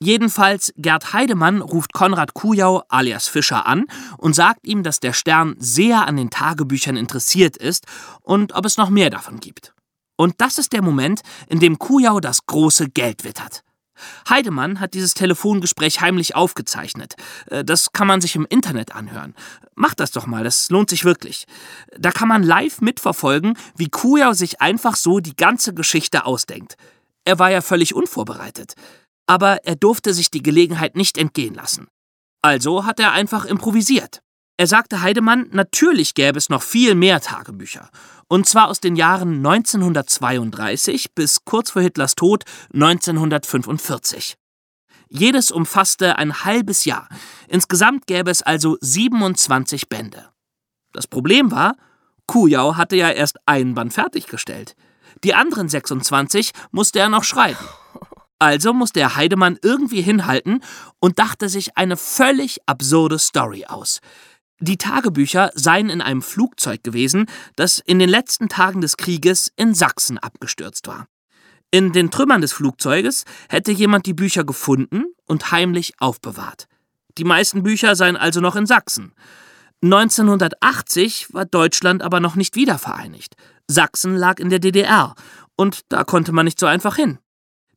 Jedenfalls, 0.00 0.72
Gerd 0.76 1.12
Heidemann 1.12 1.62
ruft 1.62 1.92
Konrad 1.92 2.34
Kujau 2.34 2.82
alias 2.88 3.28
Fischer 3.28 3.68
an 3.68 3.84
und 4.18 4.34
sagt 4.34 4.66
ihm, 4.66 4.82
dass 4.82 4.98
der 4.98 5.12
Stern 5.12 5.54
sehr 5.60 6.08
an 6.08 6.16
den 6.16 6.30
Tagebüchern 6.30 6.96
interessiert 6.96 7.56
ist 7.56 7.86
und 8.22 8.56
ob 8.56 8.64
es 8.64 8.76
noch 8.76 8.90
mehr 8.90 9.08
davon 9.08 9.38
gibt. 9.38 9.72
Und 10.16 10.40
das 10.40 10.58
ist 10.58 10.72
der 10.72 10.82
Moment, 10.82 11.20
in 11.46 11.60
dem 11.60 11.78
Kujau 11.78 12.18
das 12.18 12.44
große 12.44 12.88
Geld 12.90 13.22
wittert. 13.22 13.62
Heidemann 14.28 14.80
hat 14.80 14.94
dieses 14.94 15.14
Telefongespräch 15.14 16.00
heimlich 16.00 16.34
aufgezeichnet. 16.34 17.14
Äh, 17.46 17.64
das 17.64 17.92
kann 17.92 18.06
man 18.06 18.20
sich 18.20 18.36
im 18.36 18.46
Internet 18.48 18.94
anhören. 18.94 19.34
Macht 19.74 20.00
das 20.00 20.10
doch 20.10 20.26
mal, 20.26 20.44
das 20.44 20.70
lohnt 20.70 20.90
sich 20.90 21.04
wirklich. 21.04 21.46
Da 21.98 22.10
kann 22.10 22.28
man 22.28 22.42
live 22.42 22.80
mitverfolgen, 22.80 23.56
wie 23.76 23.88
Kujau 23.88 24.32
sich 24.32 24.60
einfach 24.60 24.96
so 24.96 25.20
die 25.20 25.36
ganze 25.36 25.74
Geschichte 25.74 26.26
ausdenkt. 26.26 26.76
Er 27.24 27.38
war 27.38 27.50
ja 27.50 27.60
völlig 27.60 27.94
unvorbereitet 27.94 28.74
aber 29.26 29.64
er 29.64 29.76
durfte 29.76 30.12
sich 30.14 30.30
die 30.30 30.42
Gelegenheit 30.42 30.96
nicht 30.96 31.18
entgehen 31.18 31.54
lassen. 31.54 31.88
Also 32.42 32.84
hat 32.84 33.00
er 33.00 33.12
einfach 33.12 33.44
improvisiert. 33.44 34.20
Er 34.56 34.68
sagte 34.68 35.02
Heidemann, 35.02 35.48
natürlich 35.50 36.14
gäbe 36.14 36.38
es 36.38 36.48
noch 36.48 36.62
viel 36.62 36.94
mehr 36.94 37.20
Tagebücher. 37.20 37.90
Und 38.28 38.48
zwar 38.48 38.68
aus 38.68 38.78
den 38.78 38.94
Jahren 38.94 39.38
1932 39.44 41.12
bis 41.14 41.44
kurz 41.44 41.72
vor 41.72 41.82
Hitlers 41.82 42.14
Tod 42.14 42.44
1945. 42.72 44.36
Jedes 45.08 45.50
umfasste 45.50 46.18
ein 46.18 46.44
halbes 46.44 46.84
Jahr. 46.84 47.08
Insgesamt 47.48 48.06
gäbe 48.06 48.30
es 48.30 48.42
also 48.42 48.78
27 48.80 49.88
Bände. 49.88 50.28
Das 50.92 51.08
Problem 51.08 51.50
war, 51.50 51.74
Kujau 52.26 52.76
hatte 52.76 52.96
ja 52.96 53.10
erst 53.10 53.38
einen 53.46 53.74
Band 53.74 53.92
fertiggestellt. 53.92 54.76
Die 55.24 55.34
anderen 55.34 55.68
26 55.68 56.52
musste 56.70 57.00
er 57.00 57.08
noch 57.08 57.24
schreiben. 57.24 57.58
Also 58.38 58.72
musste 58.72 59.00
der 59.00 59.16
Heidemann 59.16 59.58
irgendwie 59.62 60.02
hinhalten 60.02 60.62
und 61.00 61.18
dachte 61.18 61.48
sich 61.48 61.76
eine 61.76 61.96
völlig 61.96 62.58
absurde 62.66 63.18
Story 63.18 63.64
aus. 63.66 64.00
Die 64.60 64.78
Tagebücher 64.78 65.50
seien 65.54 65.90
in 65.90 66.00
einem 66.00 66.22
Flugzeug 66.22 66.82
gewesen, 66.84 67.26
das 67.56 67.80
in 67.80 67.98
den 67.98 68.08
letzten 68.08 68.48
Tagen 68.48 68.80
des 68.80 68.96
Krieges 68.96 69.50
in 69.56 69.74
Sachsen 69.74 70.18
abgestürzt 70.18 70.86
war. 70.86 71.06
In 71.70 71.92
den 71.92 72.10
Trümmern 72.10 72.40
des 72.40 72.52
Flugzeuges 72.52 73.24
hätte 73.48 73.72
jemand 73.72 74.06
die 74.06 74.14
Bücher 74.14 74.44
gefunden 74.44 75.06
und 75.26 75.50
heimlich 75.50 75.94
aufbewahrt. 75.98 76.68
Die 77.18 77.24
meisten 77.24 77.64
Bücher 77.64 77.96
seien 77.96 78.16
also 78.16 78.40
noch 78.40 78.54
in 78.54 78.66
Sachsen. 78.66 79.12
1980 79.82 81.34
war 81.34 81.44
Deutschland 81.44 82.02
aber 82.02 82.20
noch 82.20 82.36
nicht 82.36 82.56
wiedervereinigt. 82.56 83.34
Sachsen 83.66 84.14
lag 84.14 84.38
in 84.38 84.50
der 84.50 84.60
DDR 84.60 85.14
und 85.56 85.80
da 85.88 86.04
konnte 86.04 86.32
man 86.32 86.44
nicht 86.44 86.60
so 86.60 86.66
einfach 86.66 86.96
hin. 86.96 87.18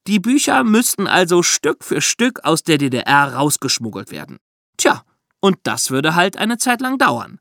Die 0.07 0.19
Bücher 0.19 0.63
müssten 0.63 1.07
also 1.07 1.43
Stück 1.43 1.83
für 1.83 1.99
Stück 1.99 2.45
aus 2.45 2.63
der 2.63 2.77
DDR 2.77 3.33
rausgeschmuggelt 3.33 4.11
werden. 4.11 4.37
Tja, 4.77 5.03
und 5.39 5.57
das 5.63 5.91
würde 5.91 6.15
halt 6.15 6.37
eine 6.37 6.57
Zeit 6.57 6.81
lang 6.81 6.97
dauern. 6.97 7.39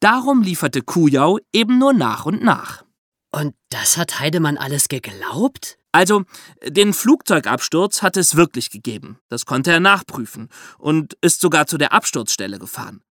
Darum 0.00 0.42
lieferte 0.42 0.82
Kujau 0.82 1.38
eben 1.52 1.78
nur 1.78 1.92
nach 1.92 2.26
und 2.26 2.42
nach. 2.42 2.84
Und 3.30 3.54
das 3.70 3.96
hat 3.96 4.20
Heidemann 4.20 4.56
alles 4.56 4.88
geglaubt? 4.88 5.78
Also, 5.92 6.24
den 6.64 6.92
Flugzeugabsturz 6.92 8.02
hat 8.02 8.16
es 8.16 8.36
wirklich 8.36 8.70
gegeben. 8.70 9.18
Das 9.28 9.46
konnte 9.46 9.72
er 9.72 9.80
nachprüfen 9.80 10.48
und 10.78 11.14
ist 11.20 11.40
sogar 11.40 11.66
zu 11.66 11.78
der 11.78 11.92
Absturzstelle 11.92 12.58
gefahren. 12.58 13.02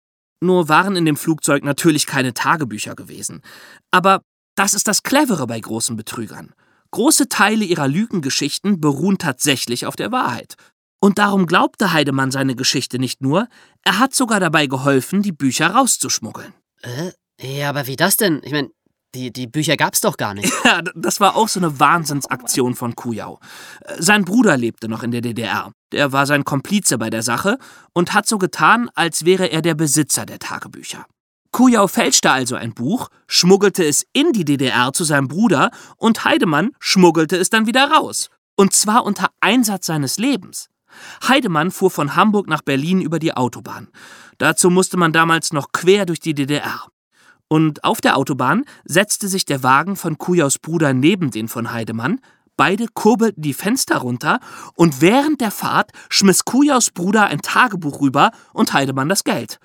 Nur 0.41 0.69
waren 0.69 0.97
in 0.97 1.05
dem 1.05 1.17
Flugzeug 1.17 1.65
natürlich 1.65 2.07
keine 2.07 2.35
Tagebücher 2.35 2.95
gewesen. 2.95 3.43
Aber 3.91 4.23
das 4.55 4.75
ist 4.75 4.89
das 4.89 5.03
Clevere 5.03 5.47
bei 5.47 5.59
großen 5.59 5.97
Betrügern. 5.97 6.55
Große 6.91 7.29
Teile 7.29 7.65
ihrer 7.65 7.89
Lügengeschichten 7.89 8.81
beruhen 8.81 9.19
tatsächlich 9.19 9.87
auf 9.87 9.97
der 9.97 10.13
Wahrheit. 10.13 10.55
Und 11.01 11.19
darum 11.19 11.47
glaubte 11.47 11.93
Heidemann 11.93 12.31
seine 12.31 12.57
Geschichte 12.57 12.99
nicht 12.99 13.21
nur, 13.21 13.49
er 13.83 13.99
hat 13.99 14.15
sogar 14.15 14.41
dabei 14.41 14.67
geholfen, 14.67 15.23
die 15.23 15.33
Bücher 15.33 15.69
rauszuschmuggeln. 15.69 16.53
Äh, 16.83 17.13
ja, 17.41 17.69
aber 17.69 17.87
wie 17.87 17.97
das 17.97 18.17
denn? 18.17 18.41
Ich 18.45 18.53
meine, 18.53 18.71
die, 19.15 19.33
die 19.33 19.47
Bücher 19.47 19.77
gab's 19.77 20.01
doch 20.01 20.17
gar 20.17 20.35
nicht. 20.35 20.53
Ja, 20.65 20.83
das 20.97 21.21
war 21.21 21.37
auch 21.37 21.47
so 21.47 21.61
eine 21.61 21.79
Wahnsinnsaktion 21.79 22.75
von 22.75 22.97
Kujau. 22.97 23.39
Sein 23.99 24.25
Bruder 24.25 24.57
lebte 24.57 24.89
noch 24.89 25.05
in 25.05 25.13
der 25.13 25.21
DDR. 25.21 25.71
Der 25.93 26.11
war 26.11 26.27
sein 26.27 26.45
Komplize 26.45 26.99
bei 26.99 27.09
der 27.09 27.23
Sache 27.23 27.57
und 27.93 28.15
hat 28.15 28.27
so 28.27 28.37
getan, 28.37 28.91
als 28.95 29.25
wäre 29.25 29.47
er 29.47 29.63
der 29.63 29.77
Besitzer 29.77 30.27
der 30.27 30.41
Tagebücher. 30.41 31.07
Kujau 31.53 31.87
fälschte 31.87 32.33
also 32.33 32.57
ein 32.57 32.75
Buch, 32.75 33.09
schmuggelte 33.29 33.85
es 33.85 34.05
in 34.13 34.33
die 34.33 34.45
DDR 34.45 34.93
zu 34.93 35.05
seinem 35.05 35.29
Bruder 35.29 35.71
und 35.97 36.25
Heidemann 36.25 36.73
schmuggelte 36.81 37.37
es 37.37 37.49
dann 37.49 37.67
wieder 37.67 37.93
raus. 37.93 38.29
Und 38.57 38.73
zwar 38.75 39.05
unter 39.05 39.29
Einsatz 39.41 39.87
seines 39.87 40.19
Lebens. 40.19 40.69
Heidemann 41.27 41.71
fuhr 41.71 41.91
von 41.91 42.17
Hamburg 42.17 42.49
nach 42.49 42.63
Berlin 42.63 43.01
über 43.01 43.19
die 43.19 43.37
Autobahn. 43.37 43.89
Dazu 44.39 44.71
musste 44.71 44.97
man 44.97 45.13
damals 45.13 45.53
noch 45.53 45.73
quer 45.73 46.07
durch 46.07 46.21
die 46.21 46.35
DDR. 46.35 46.87
Und 47.49 47.85
auf 47.85 48.01
der 48.01 48.17
Autobahn 48.17 48.65
setzte 48.85 49.29
sich 49.29 49.45
der 49.45 49.63
Wagen 49.63 49.97
von 49.97 50.19
Kujaus 50.19 50.59
Bruder 50.59 50.93
neben 50.93 51.31
den 51.31 51.49
von 51.49 51.73
Heidemann, 51.73 52.21
Beide 52.57 52.87
kurbelten 52.89 53.43
die 53.43 53.53
Fenster 53.53 53.99
runter 53.99 54.41
und 54.75 55.03
während 55.03 55.43
der 55.43 55.51
Fahrt 55.51 55.91
schmiss 56.09 56.45
Kujaus 56.45 56.91
Bruder 56.91 57.27
ein 57.27 57.43
Tagebuch 57.43 58.01
rüber 58.01 58.31
und 58.55 58.73
Heidemann 58.73 59.11
das 59.11 59.25
Geld. 59.25 59.59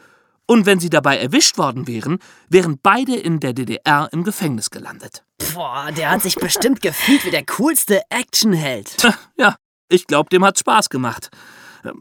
Und 0.45 0.65
wenn 0.65 0.81
sie 0.81 0.89
dabei 0.89 1.17
erwischt 1.17 1.57
worden 1.57 1.87
wären, 1.87 2.19
wären 2.49 2.77
beide 2.83 3.15
in 3.15 3.39
der 3.39 3.53
DDR 3.53 4.09
im 4.11 4.25
Gefängnis 4.25 4.69
gelandet. 4.69 5.23
Boah, 5.53 5.89
der 5.95 6.11
hat 6.11 6.21
sich 6.21 6.35
bestimmt 6.35 6.81
gefühlt 6.81 7.23
wie 7.23 7.31
der 7.31 7.45
coolste 7.45 8.01
Actionheld. 8.09 8.97
Ja, 9.37 9.55
ich 9.91 10.07
glaube, 10.07 10.29
dem 10.29 10.43
hat's 10.43 10.61
Spaß 10.61 10.89
gemacht. 10.89 11.29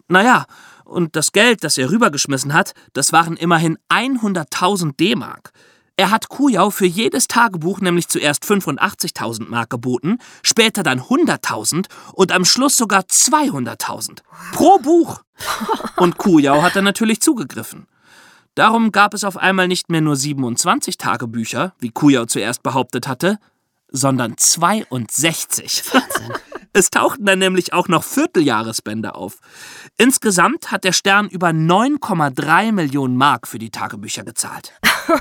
Naja, 0.09 0.47
und 0.85 1.17
das 1.17 1.33
Geld, 1.33 1.65
das 1.65 1.79
er 1.79 1.91
rübergeschmissen 1.91 2.53
hat, 2.53 2.75
das 2.93 3.13
waren 3.13 3.37
immerhin 3.37 3.79
100.000 3.89 4.97
D-Mark. 4.97 5.53
Er 5.97 6.11
hat 6.11 6.29
Kujau 6.29 6.71
für 6.71 6.87
jedes 6.87 7.29
Tagebuch 7.29 7.81
nämlich 7.81 8.09
zuerst 8.09 8.45
85.000 8.45 9.49
Mark 9.49 9.69
geboten, 9.69 10.19
später 10.43 10.83
dann 10.83 11.01
100.000 11.01 11.87
und 12.15 12.33
am 12.33 12.47
Schluss 12.47 12.77
sogar 12.77 13.03
200.000. 13.03 14.21
Pro 14.53 14.79
Buch. 14.79 15.23
Und 15.97 16.19
Kujau 16.19 16.63
hat 16.63 16.77
dann 16.77 16.85
natürlich 16.85 17.21
zugegriffen. 17.21 17.87
Darum 18.55 18.93
gab 18.93 19.15
es 19.15 19.25
auf 19.25 19.37
einmal 19.37 19.69
nicht 19.69 19.91
mehr 19.91 20.01
nur 20.01 20.17
27 20.17 20.99
Tagebücher, 20.99 21.75
wie 21.79 21.91
Kujau 21.91 22.27
zuerst 22.27 22.63
behauptet 22.63 23.07
hatte, 23.07 23.39
sondern 23.89 24.37
62. 24.37 25.83
Wahnsinn. 25.93 26.33
Es 26.73 26.91
tauchten 26.91 27.27
dann 27.27 27.41
nämlich 27.41 27.73
auch 27.73 27.89
noch 27.89 28.05
Vierteljahresbände 28.05 29.15
auf. 29.15 29.39
Insgesamt 29.97 30.71
hat 30.71 30.85
der 30.85 30.93
Stern 30.93 31.29
über 31.29 31.49
9,3 31.49 32.73
Millionen 32.73 33.17
Mark 33.17 33.49
für 33.49 33.59
die 33.59 33.71
Tagebücher 33.71 34.25
gezahlt. 34.25 34.73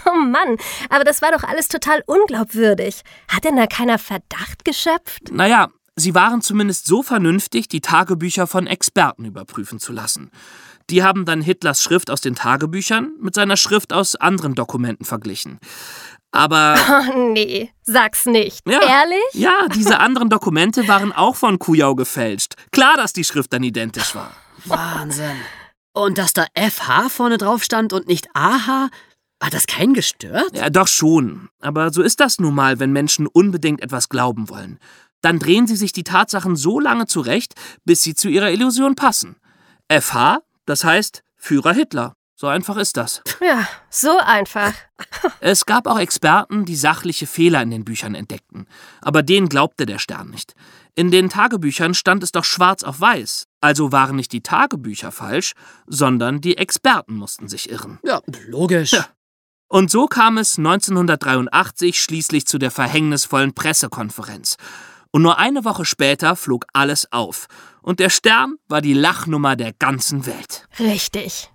Oh 0.06 0.16
Mann, 0.16 0.58
aber 0.90 1.04
das 1.04 1.24
war 1.24 1.32
doch 1.32 1.44
alles 1.44 1.68
total 1.68 2.04
unglaubwürdig. 2.06 3.02
Hat 3.28 3.44
denn 3.44 3.56
da 3.56 3.66
keiner 3.66 3.98
Verdacht 3.98 4.64
geschöpft? 4.64 5.32
Naja, 5.32 5.70
sie 5.96 6.14
waren 6.14 6.42
zumindest 6.42 6.86
so 6.86 7.02
vernünftig, 7.02 7.70
die 7.70 7.82
Tagebücher 7.82 8.46
von 8.46 8.68
Experten 8.68 9.26
überprüfen 9.26 9.80
zu 9.80 9.92
lassen. 9.92 10.30
Die 10.90 11.04
haben 11.04 11.26
dann 11.26 11.42
Hitlers 11.42 11.84
Schrift 11.84 12.10
aus 12.10 12.22
den 12.22 12.36
Tagebüchern 12.36 13.14
mit 13.20 13.36
seiner 13.36 13.58
Schrift 13.58 13.94
aus 13.94 14.16
anderen 14.16 14.56
Dokumenten 14.56 15.06
verglichen. 15.06 15.60
Aber. 16.32 16.76
Oh, 16.78 17.18
nee, 17.34 17.72
sag's 17.82 18.26
nicht. 18.26 18.68
Ja, 18.68 18.82
Ehrlich? 18.82 19.34
Ja, 19.34 19.68
diese 19.74 20.00
anderen 20.00 20.30
Dokumente 20.30 20.88
waren 20.88 21.12
auch 21.12 21.36
von 21.36 21.60
Kujau 21.60 21.96
gefälscht. 21.96 22.56
Klar, 22.72 22.98
dass 22.98 23.14
die 23.14 23.24
Schrift 23.24 23.54
dann 23.54 23.64
identisch 23.64 24.16
war. 24.16 24.32
Wahnsinn. 24.66 25.38
Und 25.94 26.18
dass 26.18 26.34
da 26.34 26.46
FH 26.56 27.10
vorne 27.10 27.38
drauf 27.38 27.64
stand 27.64 27.94
und 27.94 28.08
nicht 28.08 28.28
AH, 28.34 28.90
hat 29.42 29.54
das 29.54 29.68
keinen 29.68 29.94
gestört? 29.94 30.56
Ja, 30.56 30.70
doch 30.70 30.88
schon. 30.88 31.50
Aber 31.62 31.92
so 31.92 32.02
ist 32.02 32.20
das 32.20 32.40
nun 32.40 32.54
mal, 32.54 32.80
wenn 32.80 32.92
Menschen 32.92 33.26
unbedingt 33.26 33.82
etwas 33.82 34.10
glauben 34.10 34.50
wollen. 34.50 34.80
Dann 35.22 35.40
drehen 35.40 35.68
sie 35.68 35.76
sich 35.76 35.92
die 35.92 36.04
Tatsachen 36.04 36.56
so 36.56 36.80
lange 36.80 37.08
zurecht, 37.08 37.54
bis 37.86 38.02
sie 38.02 38.16
zu 38.16 38.30
ihrer 38.30 38.52
Illusion 38.52 38.96
passen. 38.96 39.38
FH 39.92 40.40
das 40.70 40.84
heißt, 40.84 41.24
Führer 41.36 41.74
Hitler. 41.74 42.14
So 42.36 42.48
einfach 42.48 42.78
ist 42.78 42.96
das. 42.96 43.22
Ja, 43.42 43.68
so 43.90 44.18
einfach. 44.18 44.74
es 45.42 45.66
gab 45.66 45.88
auch 45.88 46.00
Experten, 46.00 46.64
die 46.64 46.76
sachliche 46.76 47.28
Fehler 47.28 47.62
in 47.62 47.72
den 47.72 47.84
Büchern 47.84 48.16
entdeckten. 48.16 48.68
Aber 49.02 49.24
denen 49.24 49.50
glaubte 49.50 49.86
der 49.86 50.00
Stern 50.00 50.30
nicht. 50.30 50.54
In 50.96 51.12
den 51.12 51.30
Tagebüchern 51.30 51.94
stand 51.94 52.24
es 52.24 52.32
doch 52.32 52.46
schwarz 52.46 52.84
auf 52.84 53.02
weiß. 53.02 53.46
Also 53.62 53.92
waren 53.92 54.16
nicht 54.16 54.32
die 54.32 54.42
Tagebücher 54.42 55.12
falsch, 55.12 55.54
sondern 55.88 56.40
die 56.40 56.58
Experten 56.58 57.16
mussten 57.16 57.50
sich 57.50 57.70
irren. 57.70 58.00
Ja, 58.04 58.22
logisch. 58.48 58.94
Ja. 58.94 59.08
Und 59.68 59.92
so 59.92 60.06
kam 60.06 60.38
es 60.38 60.58
1983 60.58 62.02
schließlich 62.02 62.48
zu 62.48 62.58
der 62.58 62.72
verhängnisvollen 62.72 63.54
Pressekonferenz. 63.54 64.56
Und 65.12 65.24
nur 65.24 65.40
eine 65.40 65.66
Woche 65.66 65.86
später 65.86 66.36
flog 66.36 66.66
alles 66.74 67.12
auf 67.12 67.48
und 67.82 68.00
der 68.00 68.10
Stern 68.10 68.58
war 68.68 68.82
die 68.82 68.94
Lachnummer 68.94 69.56
der 69.56 69.74
ganzen 69.74 70.26
Welt. 70.26 70.68
Richtig. 70.80 71.50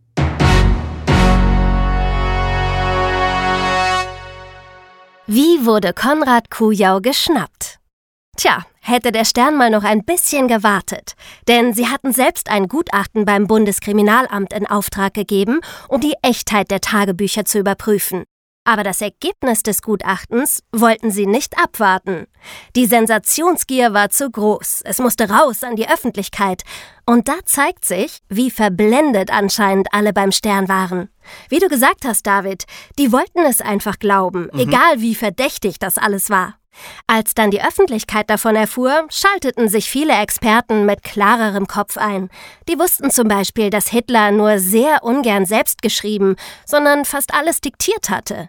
Wie 5.27 5.65
wurde 5.65 5.95
Konrad 5.95 6.51
Kujau 6.51 7.01
geschnappt? 7.01 7.79
Tja, 8.37 8.67
hätte 8.81 9.13
der 9.13 9.25
Stern 9.25 9.57
mal 9.57 9.71
noch 9.71 9.85
ein 9.85 10.05
bisschen 10.05 10.49
gewartet. 10.49 11.15
Denn 11.49 11.73
sie 11.73 11.89
hatten 11.89 12.13
selbst 12.13 12.51
ein 12.51 12.69
Gutachten 12.69 13.25
beim 13.25 13.47
Bundeskriminalamt 13.47 14.53
in 14.53 14.67
Auftrag 14.67 15.15
gegeben, 15.15 15.61
um 15.89 16.01
die 16.01 16.15
Echtheit 16.23 16.71
der 16.71 16.81
Tagebücher 16.81 17.45
zu 17.45 17.61
überprüfen. 17.61 18.25
Aber 18.65 18.83
das 18.83 19.03
Ergebnis 19.03 19.63
des 19.63 19.83
Gutachtens 19.83 20.63
wollten 20.73 21.11
sie 21.11 21.27
nicht 21.27 21.59
abwarten. 21.59 22.27
Die 22.75 22.87
Sensationsgier 22.87 23.93
war 23.93 24.09
zu 24.09 24.31
groß, 24.31 24.81
es 24.85 24.99
musste 24.99 25.29
raus 25.29 25.63
an 25.63 25.77
die 25.77 25.89
Öffentlichkeit. 25.89 26.63
Und 27.05 27.29
da 27.29 27.35
zeigt 27.45 27.85
sich, 27.85 28.21
wie 28.31 28.51
verblendet 28.51 29.31
anscheinend 29.31 29.89
alle 29.93 30.15
beim 30.15 30.33
Stern 30.33 30.69
waren. 30.69 31.11
Wie 31.51 31.59
du 31.59 31.69
gesagt 31.69 32.07
hast, 32.07 32.27
David, 32.27 32.65
die 32.99 33.13
wollten 33.13 33.41
es 33.41 33.61
einfach 33.61 33.99
glauben, 33.99 34.49
mhm. 34.53 34.61
egal 34.61 35.01
wie 35.01 35.15
verdächtig 35.15 35.79
das 35.79 35.99
alles 35.99 36.31
war. 36.31 36.55
Als 37.07 37.35
dann 37.35 37.51
die 37.51 37.63
Öffentlichkeit 37.63 38.29
davon 38.31 38.57
erfuhr, 38.57 39.07
schalteten 39.09 39.69
sich 39.69 39.89
viele 39.89 40.15
Experten 40.15 40.87
mit 40.87 41.03
klarerem 41.03 41.67
Kopf 41.67 41.97
ein. 41.97 42.31
Die 42.69 42.79
wussten 42.79 43.11
zum 43.11 43.29
Beispiel, 43.29 43.71
dass 43.71 43.89
Hitler 43.89 44.33
nur 44.33 44.59
sehr 44.59 45.05
ungern 45.05 45.47
selbst 45.47 45.83
geschrieben, 45.83 46.37
sondern 46.67 47.05
fast 47.05 47.33
alles 47.35 47.61
diktiert 47.61 48.11
hatte. 48.11 48.49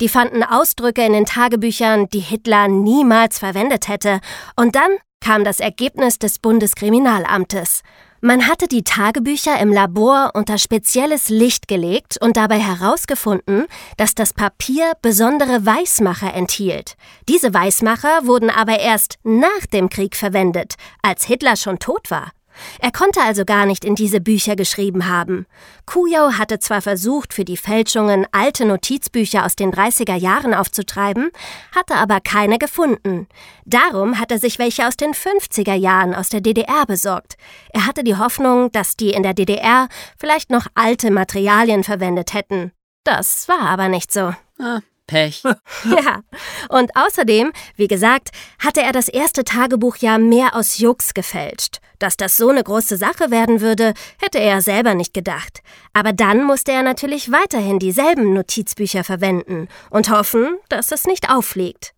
Die 0.00 0.08
fanden 0.08 0.42
Ausdrücke 0.42 1.02
in 1.02 1.12
den 1.12 1.26
Tagebüchern, 1.26 2.08
die 2.10 2.20
Hitler 2.20 2.68
niemals 2.68 3.38
verwendet 3.38 3.88
hätte, 3.88 4.20
und 4.56 4.74
dann 4.76 4.90
kam 5.20 5.44
das 5.44 5.60
Ergebnis 5.60 6.18
des 6.18 6.38
Bundeskriminalamtes. 6.38 7.82
Man 8.22 8.46
hatte 8.46 8.68
die 8.68 8.84
Tagebücher 8.84 9.58
im 9.60 9.72
Labor 9.72 10.32
unter 10.34 10.58
spezielles 10.58 11.30
Licht 11.30 11.68
gelegt 11.68 12.18
und 12.20 12.36
dabei 12.36 12.58
herausgefunden, 12.58 13.64
dass 13.96 14.14
das 14.14 14.34
Papier 14.34 14.92
besondere 15.00 15.64
Weißmacher 15.64 16.34
enthielt. 16.34 16.96
Diese 17.30 17.54
Weißmacher 17.54 18.26
wurden 18.26 18.50
aber 18.50 18.78
erst 18.78 19.18
nach 19.22 19.64
dem 19.72 19.88
Krieg 19.88 20.16
verwendet, 20.16 20.74
als 21.00 21.24
Hitler 21.24 21.56
schon 21.56 21.78
tot 21.78 22.10
war. 22.10 22.30
Er 22.80 22.92
konnte 22.92 23.20
also 23.22 23.44
gar 23.44 23.66
nicht 23.66 23.84
in 23.84 23.94
diese 23.94 24.20
Bücher 24.20 24.56
geschrieben 24.56 25.08
haben. 25.08 25.46
Kujau 25.86 26.32
hatte 26.32 26.58
zwar 26.58 26.82
versucht, 26.82 27.34
für 27.34 27.44
die 27.44 27.56
Fälschungen 27.56 28.26
alte 28.32 28.64
Notizbücher 28.64 29.44
aus 29.44 29.56
den 29.56 29.72
30er 29.72 30.16
Jahren 30.16 30.54
aufzutreiben, 30.54 31.30
hatte 31.74 31.94
aber 31.94 32.20
keine 32.20 32.58
gefunden. 32.58 33.28
Darum 33.64 34.18
hat 34.18 34.30
er 34.30 34.38
sich 34.38 34.58
welche 34.58 34.86
aus 34.86 34.96
den 34.96 35.12
50er 35.12 35.74
Jahren 35.74 36.14
aus 36.14 36.28
der 36.28 36.40
DDR 36.40 36.86
besorgt. 36.86 37.36
Er 37.72 37.86
hatte 37.86 38.04
die 38.04 38.16
Hoffnung, 38.16 38.72
dass 38.72 38.96
die 38.96 39.10
in 39.10 39.22
der 39.22 39.34
DDR 39.34 39.88
vielleicht 40.18 40.50
noch 40.50 40.66
alte 40.74 41.10
Materialien 41.10 41.84
verwendet 41.84 42.34
hätten. 42.34 42.72
Das 43.04 43.48
war 43.48 43.62
aber 43.62 43.88
nicht 43.88 44.12
so. 44.12 44.34
Ah, 44.58 44.80
Pech. 45.10 45.42
ja. 45.84 46.22
Und 46.68 46.92
außerdem, 46.94 47.52
wie 47.74 47.88
gesagt, 47.88 48.30
hatte 48.60 48.80
er 48.80 48.92
das 48.92 49.08
erste 49.08 49.42
Tagebuch 49.42 49.96
ja 49.96 50.18
mehr 50.18 50.54
aus 50.54 50.78
Jux 50.78 51.14
gefälscht. 51.14 51.78
Dass 51.98 52.16
das 52.16 52.36
so 52.36 52.48
eine 52.48 52.62
große 52.62 52.96
Sache 52.96 53.32
werden 53.32 53.60
würde, 53.60 53.92
hätte 54.22 54.38
er 54.38 54.62
selber 54.62 54.94
nicht 54.94 55.12
gedacht. 55.12 55.62
Aber 55.92 56.12
dann 56.12 56.44
musste 56.44 56.70
er 56.70 56.84
natürlich 56.84 57.32
weiterhin 57.32 57.80
dieselben 57.80 58.32
Notizbücher 58.32 59.02
verwenden 59.02 59.68
und 59.90 60.10
hoffen, 60.10 60.56
dass 60.68 60.92
es 60.92 61.06
nicht 61.06 61.28
auffliegt. 61.28 61.92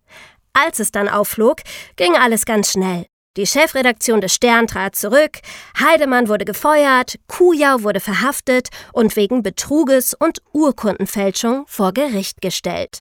Als 0.53 0.79
es 0.79 0.91
dann 0.91 1.07
aufflog, 1.07 1.61
ging 1.95 2.15
alles 2.15 2.45
ganz 2.45 2.71
schnell. 2.71 3.05
Die 3.35 3.47
Chefredaktion 3.47 4.21
des 4.21 4.35
Stern 4.35 4.67
trat 4.67 4.95
zurück, 4.95 5.39
Heidemann 5.79 6.27
wurde 6.27 6.45
gefeuert, 6.45 7.15
Kujau 7.27 7.81
wurde 7.81 7.99
verhaftet 7.99 8.69
und 8.91 9.15
wegen 9.15 9.41
Betruges 9.41 10.13
und 10.13 10.39
Urkundenfälschung 10.51 11.63
vor 11.65 11.93
Gericht 11.93 12.41
gestellt. 12.41 12.99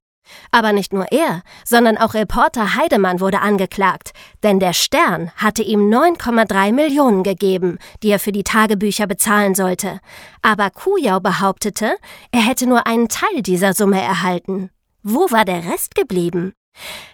Aber 0.51 0.73
nicht 0.73 0.93
nur 0.93 1.11
er, 1.11 1.43
sondern 1.65 1.99
auch 1.99 2.15
Reporter 2.15 2.75
Heidemann 2.77 3.21
wurde 3.21 3.41
angeklagt, 3.41 4.13
denn 4.43 4.61
der 4.61 4.73
Stern 4.73 5.31
hatte 5.37 5.63
ihm 5.63 5.91
9,3 5.91 6.73
Millionen 6.73 7.23
gegeben, 7.23 7.79
die 8.03 8.11
er 8.11 8.19
für 8.19 8.33
die 8.33 8.45
Tagebücher 8.45 9.07
bezahlen 9.07 9.55
sollte. 9.55 10.01
Aber 10.43 10.71
Kujau 10.71 11.21
behauptete, 11.21 11.97
er 12.31 12.41
hätte 12.41 12.67
nur 12.67 12.87
einen 12.87 13.09
Teil 13.09 13.43
dieser 13.43 13.75
Summe 13.75 14.01
erhalten. 14.01 14.71
Wo 15.03 15.31
war 15.31 15.45
der 15.45 15.65
Rest 15.65 15.95
geblieben? 15.95 16.55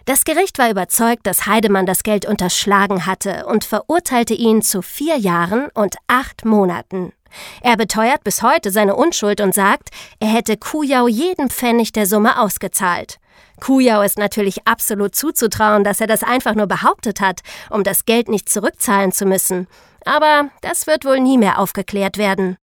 Das 0.05 0.25
Gericht 0.25 0.59
war 0.59 0.71
überzeugt, 0.71 1.27
dass 1.27 1.47
Heidemann 1.47 1.87
das 1.87 2.03
Geld 2.03 2.27
unterschlagen 2.27 3.07
hatte 3.07 3.47
und 3.47 3.65
verurteilte 3.65 4.35
ihn 4.35 4.63
zu 4.63 4.83
vier 4.83 5.17
Jahren 5.17 5.69
und 5.75 5.97
acht 6.07 6.45
Monaten. 6.45 7.13
Er 7.63 7.77
beteuert 7.77 8.25
bis 8.25 8.43
heute 8.43 8.71
seine 8.71 8.97
Unschuld 8.97 9.41
und 9.41 9.55
sagt, 9.55 9.91
er 10.21 10.29
hätte 10.29 10.57
Kujau 10.57 11.09
jeden 11.09 11.51
Pfennig 11.51 11.93
der 11.93 12.07
Summe 12.07 12.41
ausgezahlt. 12.41 13.19
Kujau 13.61 14.03
ist 14.03 14.19
natürlich 14.19 14.67
absolut 14.67 15.15
zuzutrauen, 15.15 15.85
dass 15.85 16.01
er 16.01 16.07
das 16.07 16.23
einfach 16.23 16.55
nur 16.55 16.67
behauptet 16.67 17.21
hat, 17.21 17.41
um 17.71 17.85
das 17.85 18.05
Geld 18.05 18.29
nicht 18.29 18.49
zurückzahlen 18.49 19.13
zu 19.13 19.27
müssen. 19.27 19.67
Aber 20.05 20.51
das 20.61 20.87
wird 20.87 21.05
wohl 21.05 21.21
nie 21.21 21.39
mehr 21.39 21.59
aufgeklärt 21.59 22.19
werden. 22.19 22.57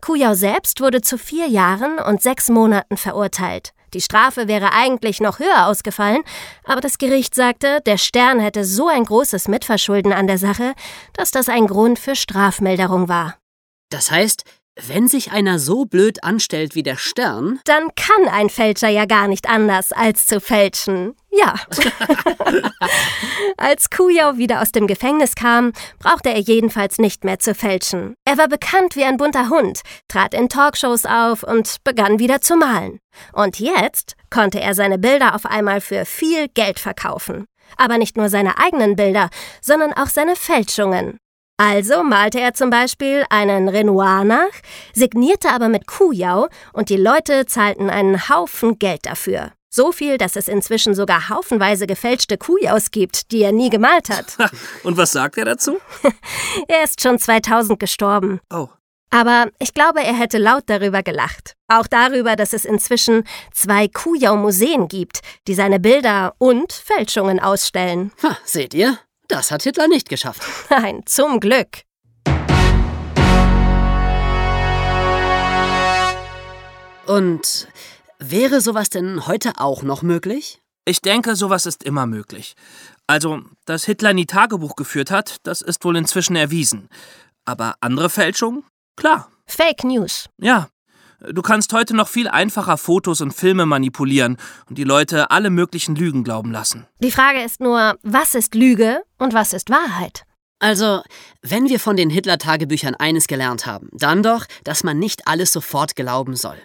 Kujau 0.00 0.34
selbst 0.34 0.80
wurde 0.80 1.00
zu 1.00 1.18
vier 1.18 1.46
Jahren 1.46 1.98
und 1.98 2.22
sechs 2.22 2.48
Monaten 2.48 2.96
verurteilt. 2.96 3.72
Die 3.94 4.00
Strafe 4.00 4.48
wäre 4.48 4.72
eigentlich 4.72 5.20
noch 5.20 5.38
höher 5.38 5.66
ausgefallen, 5.66 6.22
aber 6.64 6.80
das 6.80 6.98
Gericht 6.98 7.34
sagte, 7.34 7.80
der 7.84 7.98
Stern 7.98 8.40
hätte 8.40 8.64
so 8.64 8.88
ein 8.88 9.04
großes 9.04 9.48
Mitverschulden 9.48 10.12
an 10.12 10.26
der 10.26 10.38
Sache, 10.38 10.72
dass 11.12 11.30
das 11.30 11.48
ein 11.48 11.66
Grund 11.66 11.98
für 11.98 12.16
Strafmilderung 12.16 13.08
war. 13.08 13.36
Das 13.92 14.10
heißt, 14.10 14.44
wenn 14.74 15.06
sich 15.06 15.32
einer 15.32 15.58
so 15.58 15.84
blöd 15.84 16.24
anstellt 16.24 16.74
wie 16.74 16.82
der 16.82 16.96
Stern. 16.96 17.60
Dann 17.66 17.90
kann 17.94 18.26
ein 18.28 18.48
Fälscher 18.48 18.88
ja 18.88 19.04
gar 19.04 19.28
nicht 19.28 19.48
anders, 19.48 19.92
als 19.92 20.26
zu 20.26 20.40
fälschen. 20.40 21.14
Ja. 21.30 21.56
als 23.58 23.90
Kujau 23.90 24.38
wieder 24.38 24.62
aus 24.62 24.72
dem 24.72 24.86
Gefängnis 24.86 25.34
kam, 25.34 25.72
brauchte 25.98 26.30
er 26.30 26.40
jedenfalls 26.40 26.98
nicht 26.98 27.22
mehr 27.24 27.38
zu 27.38 27.54
fälschen. 27.54 28.14
Er 28.24 28.38
war 28.38 28.48
bekannt 28.48 28.96
wie 28.96 29.04
ein 29.04 29.18
bunter 29.18 29.50
Hund, 29.50 29.80
trat 30.08 30.32
in 30.32 30.48
Talkshows 30.48 31.04
auf 31.04 31.42
und 31.42 31.76
begann 31.84 32.18
wieder 32.18 32.40
zu 32.40 32.56
malen. 32.56 32.98
Und 33.34 33.60
jetzt 33.60 34.16
konnte 34.30 34.60
er 34.60 34.74
seine 34.74 34.98
Bilder 34.98 35.34
auf 35.34 35.44
einmal 35.44 35.82
für 35.82 36.06
viel 36.06 36.48
Geld 36.48 36.78
verkaufen. 36.78 37.44
Aber 37.76 37.98
nicht 37.98 38.16
nur 38.16 38.30
seine 38.30 38.58
eigenen 38.58 38.96
Bilder, 38.96 39.28
sondern 39.60 39.92
auch 39.92 40.08
seine 40.08 40.36
Fälschungen. 40.36 41.18
Also 41.64 42.02
malte 42.02 42.40
er 42.40 42.54
zum 42.54 42.70
Beispiel 42.70 43.24
einen 43.30 43.68
Renoir 43.68 44.24
nach, 44.24 44.50
signierte 44.94 45.48
aber 45.50 45.68
mit 45.68 45.86
Kujau 45.86 46.48
und 46.72 46.88
die 46.88 46.96
Leute 46.96 47.46
zahlten 47.46 47.88
einen 47.88 48.28
Haufen 48.28 48.80
Geld 48.80 49.06
dafür. 49.06 49.52
So 49.70 49.92
viel, 49.92 50.18
dass 50.18 50.34
es 50.34 50.48
inzwischen 50.48 50.96
sogar 50.96 51.28
haufenweise 51.28 51.86
gefälschte 51.86 52.36
Kujaus 52.36 52.90
gibt, 52.90 53.30
die 53.30 53.42
er 53.42 53.52
nie 53.52 53.70
gemalt 53.70 54.10
hat. 54.10 54.36
und 54.82 54.96
was 54.96 55.12
sagt 55.12 55.38
er 55.38 55.44
dazu? 55.44 55.78
er 56.66 56.82
ist 56.82 57.00
schon 57.00 57.20
2000 57.20 57.78
gestorben. 57.78 58.40
Oh. 58.52 58.66
Aber 59.10 59.46
ich 59.60 59.72
glaube, 59.72 60.02
er 60.02 60.18
hätte 60.18 60.38
laut 60.38 60.64
darüber 60.66 61.04
gelacht. 61.04 61.54
Auch 61.68 61.86
darüber, 61.86 62.34
dass 62.34 62.54
es 62.54 62.64
inzwischen 62.64 63.22
zwei 63.52 63.86
Kujau-Museen 63.86 64.88
gibt, 64.88 65.20
die 65.46 65.54
seine 65.54 65.78
Bilder 65.78 66.34
und 66.38 66.72
Fälschungen 66.72 67.38
ausstellen. 67.38 68.10
Ha, 68.20 68.36
seht 68.44 68.74
ihr? 68.74 68.98
Das 69.32 69.50
hat 69.50 69.62
Hitler 69.62 69.88
nicht 69.88 70.10
geschafft. 70.10 70.42
Nein, 70.70 71.04
zum 71.06 71.40
Glück. 71.40 71.84
Und 77.06 77.66
wäre 78.18 78.60
sowas 78.60 78.90
denn 78.90 79.26
heute 79.26 79.52
auch 79.56 79.82
noch 79.82 80.02
möglich? 80.02 80.60
Ich 80.84 81.00
denke, 81.00 81.34
sowas 81.34 81.64
ist 81.64 81.82
immer 81.82 82.04
möglich. 82.04 82.54
Also, 83.06 83.40
dass 83.64 83.86
Hitler 83.86 84.12
nie 84.12 84.26
Tagebuch 84.26 84.76
geführt 84.76 85.10
hat, 85.10 85.36
das 85.44 85.62
ist 85.62 85.82
wohl 85.82 85.96
inzwischen 85.96 86.36
erwiesen. 86.36 86.90
Aber 87.46 87.76
andere 87.80 88.10
Fälschungen? 88.10 88.64
Klar. 88.96 89.30
Fake 89.46 89.84
News. 89.84 90.28
Ja, 90.36 90.68
Du 91.30 91.42
kannst 91.42 91.72
heute 91.72 91.94
noch 91.94 92.08
viel 92.08 92.26
einfacher 92.26 92.76
Fotos 92.76 93.20
und 93.20 93.32
Filme 93.32 93.64
manipulieren 93.64 94.38
und 94.68 94.76
die 94.76 94.84
Leute 94.84 95.30
alle 95.30 95.50
möglichen 95.50 95.94
Lügen 95.94 96.24
glauben 96.24 96.50
lassen. 96.50 96.86
Die 96.98 97.12
Frage 97.12 97.42
ist 97.42 97.60
nur, 97.60 97.96
was 98.02 98.34
ist 98.34 98.54
Lüge 98.54 99.02
und 99.18 99.32
was 99.32 99.52
ist 99.52 99.70
Wahrheit? 99.70 100.24
Also, 100.58 101.02
wenn 101.42 101.68
wir 101.68 101.78
von 101.78 101.96
den 101.96 102.10
Hitler-Tagebüchern 102.10 102.94
eines 102.94 103.26
gelernt 103.26 103.66
haben, 103.66 103.88
dann 103.92 104.22
doch, 104.22 104.46
dass 104.64 104.84
man 104.84 104.98
nicht 104.98 105.28
alles 105.28 105.52
sofort 105.52 105.96
glauben 105.96 106.34
soll. 106.34 106.56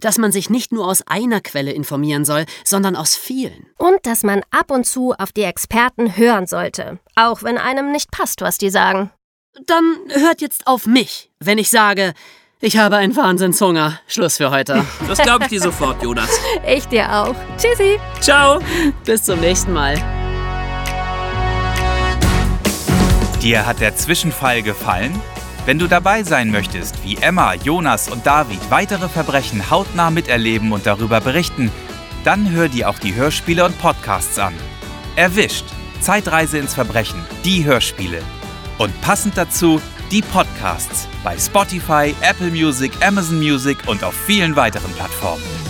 Dass 0.00 0.18
man 0.18 0.30
sich 0.30 0.48
nicht 0.48 0.72
nur 0.72 0.86
aus 0.86 1.06
einer 1.06 1.40
Quelle 1.40 1.72
informieren 1.72 2.24
soll, 2.24 2.44
sondern 2.64 2.96
aus 2.96 3.14
vielen. 3.14 3.66
Und 3.78 4.04
dass 4.04 4.22
man 4.22 4.42
ab 4.50 4.70
und 4.70 4.84
zu 4.84 5.12
auf 5.12 5.32
die 5.32 5.42
Experten 5.42 6.16
hören 6.16 6.46
sollte, 6.46 6.98
auch 7.14 7.42
wenn 7.42 7.58
einem 7.58 7.92
nicht 7.92 8.10
passt, 8.10 8.42
was 8.42 8.58
die 8.58 8.70
sagen. 8.70 9.10
Dann 9.66 9.98
hört 10.08 10.40
jetzt 10.40 10.66
auf 10.66 10.86
mich, 10.86 11.30
wenn 11.40 11.58
ich 11.58 11.68
sage, 11.68 12.14
ich 12.62 12.78
habe 12.78 12.96
einen 12.96 13.14
Wahnsinnshunger. 13.16 13.98
Schluss 14.06 14.36
für 14.36 14.50
heute. 14.50 14.84
Das 15.08 15.18
glaube 15.18 15.44
ich 15.44 15.48
dir 15.50 15.60
sofort, 15.60 16.02
Jonas. 16.02 16.30
Ich 16.66 16.86
dir 16.86 17.12
auch. 17.12 17.34
Tschüssi. 17.58 17.98
Ciao. 18.20 18.60
Bis 19.04 19.24
zum 19.24 19.40
nächsten 19.40 19.72
Mal. 19.72 19.96
Dir 23.42 23.66
hat 23.66 23.80
der 23.80 23.96
Zwischenfall 23.96 24.62
gefallen? 24.62 25.20
Wenn 25.66 25.80
du 25.80 25.88
dabei 25.88 26.22
sein 26.22 26.50
möchtest, 26.50 27.04
wie 27.04 27.16
Emma, 27.16 27.54
Jonas 27.54 28.08
und 28.08 28.24
David 28.26 28.60
weitere 28.70 29.08
Verbrechen 29.08 29.68
hautnah 29.70 30.10
miterleben 30.10 30.72
und 30.72 30.86
darüber 30.86 31.20
berichten, 31.20 31.70
dann 32.24 32.50
hör 32.50 32.68
dir 32.68 32.88
auch 32.88 32.98
die 33.00 33.14
Hörspiele 33.16 33.64
und 33.64 33.76
Podcasts 33.80 34.38
an. 34.38 34.54
Erwischt 35.16 35.64
Zeitreise 36.00 36.58
ins 36.58 36.74
Verbrechen, 36.74 37.24
die 37.44 37.64
Hörspiele. 37.64 38.22
Und 38.78 38.98
passend 39.02 39.36
dazu 39.36 39.80
die 40.12 40.20
Podcasts 40.20 41.08
bei 41.24 41.38
Spotify, 41.38 42.14
Apple 42.20 42.50
Music, 42.50 42.92
Amazon 43.02 43.38
Music 43.38 43.78
und 43.88 44.04
auf 44.04 44.14
vielen 44.14 44.54
weiteren 44.56 44.92
Plattformen. 44.92 45.61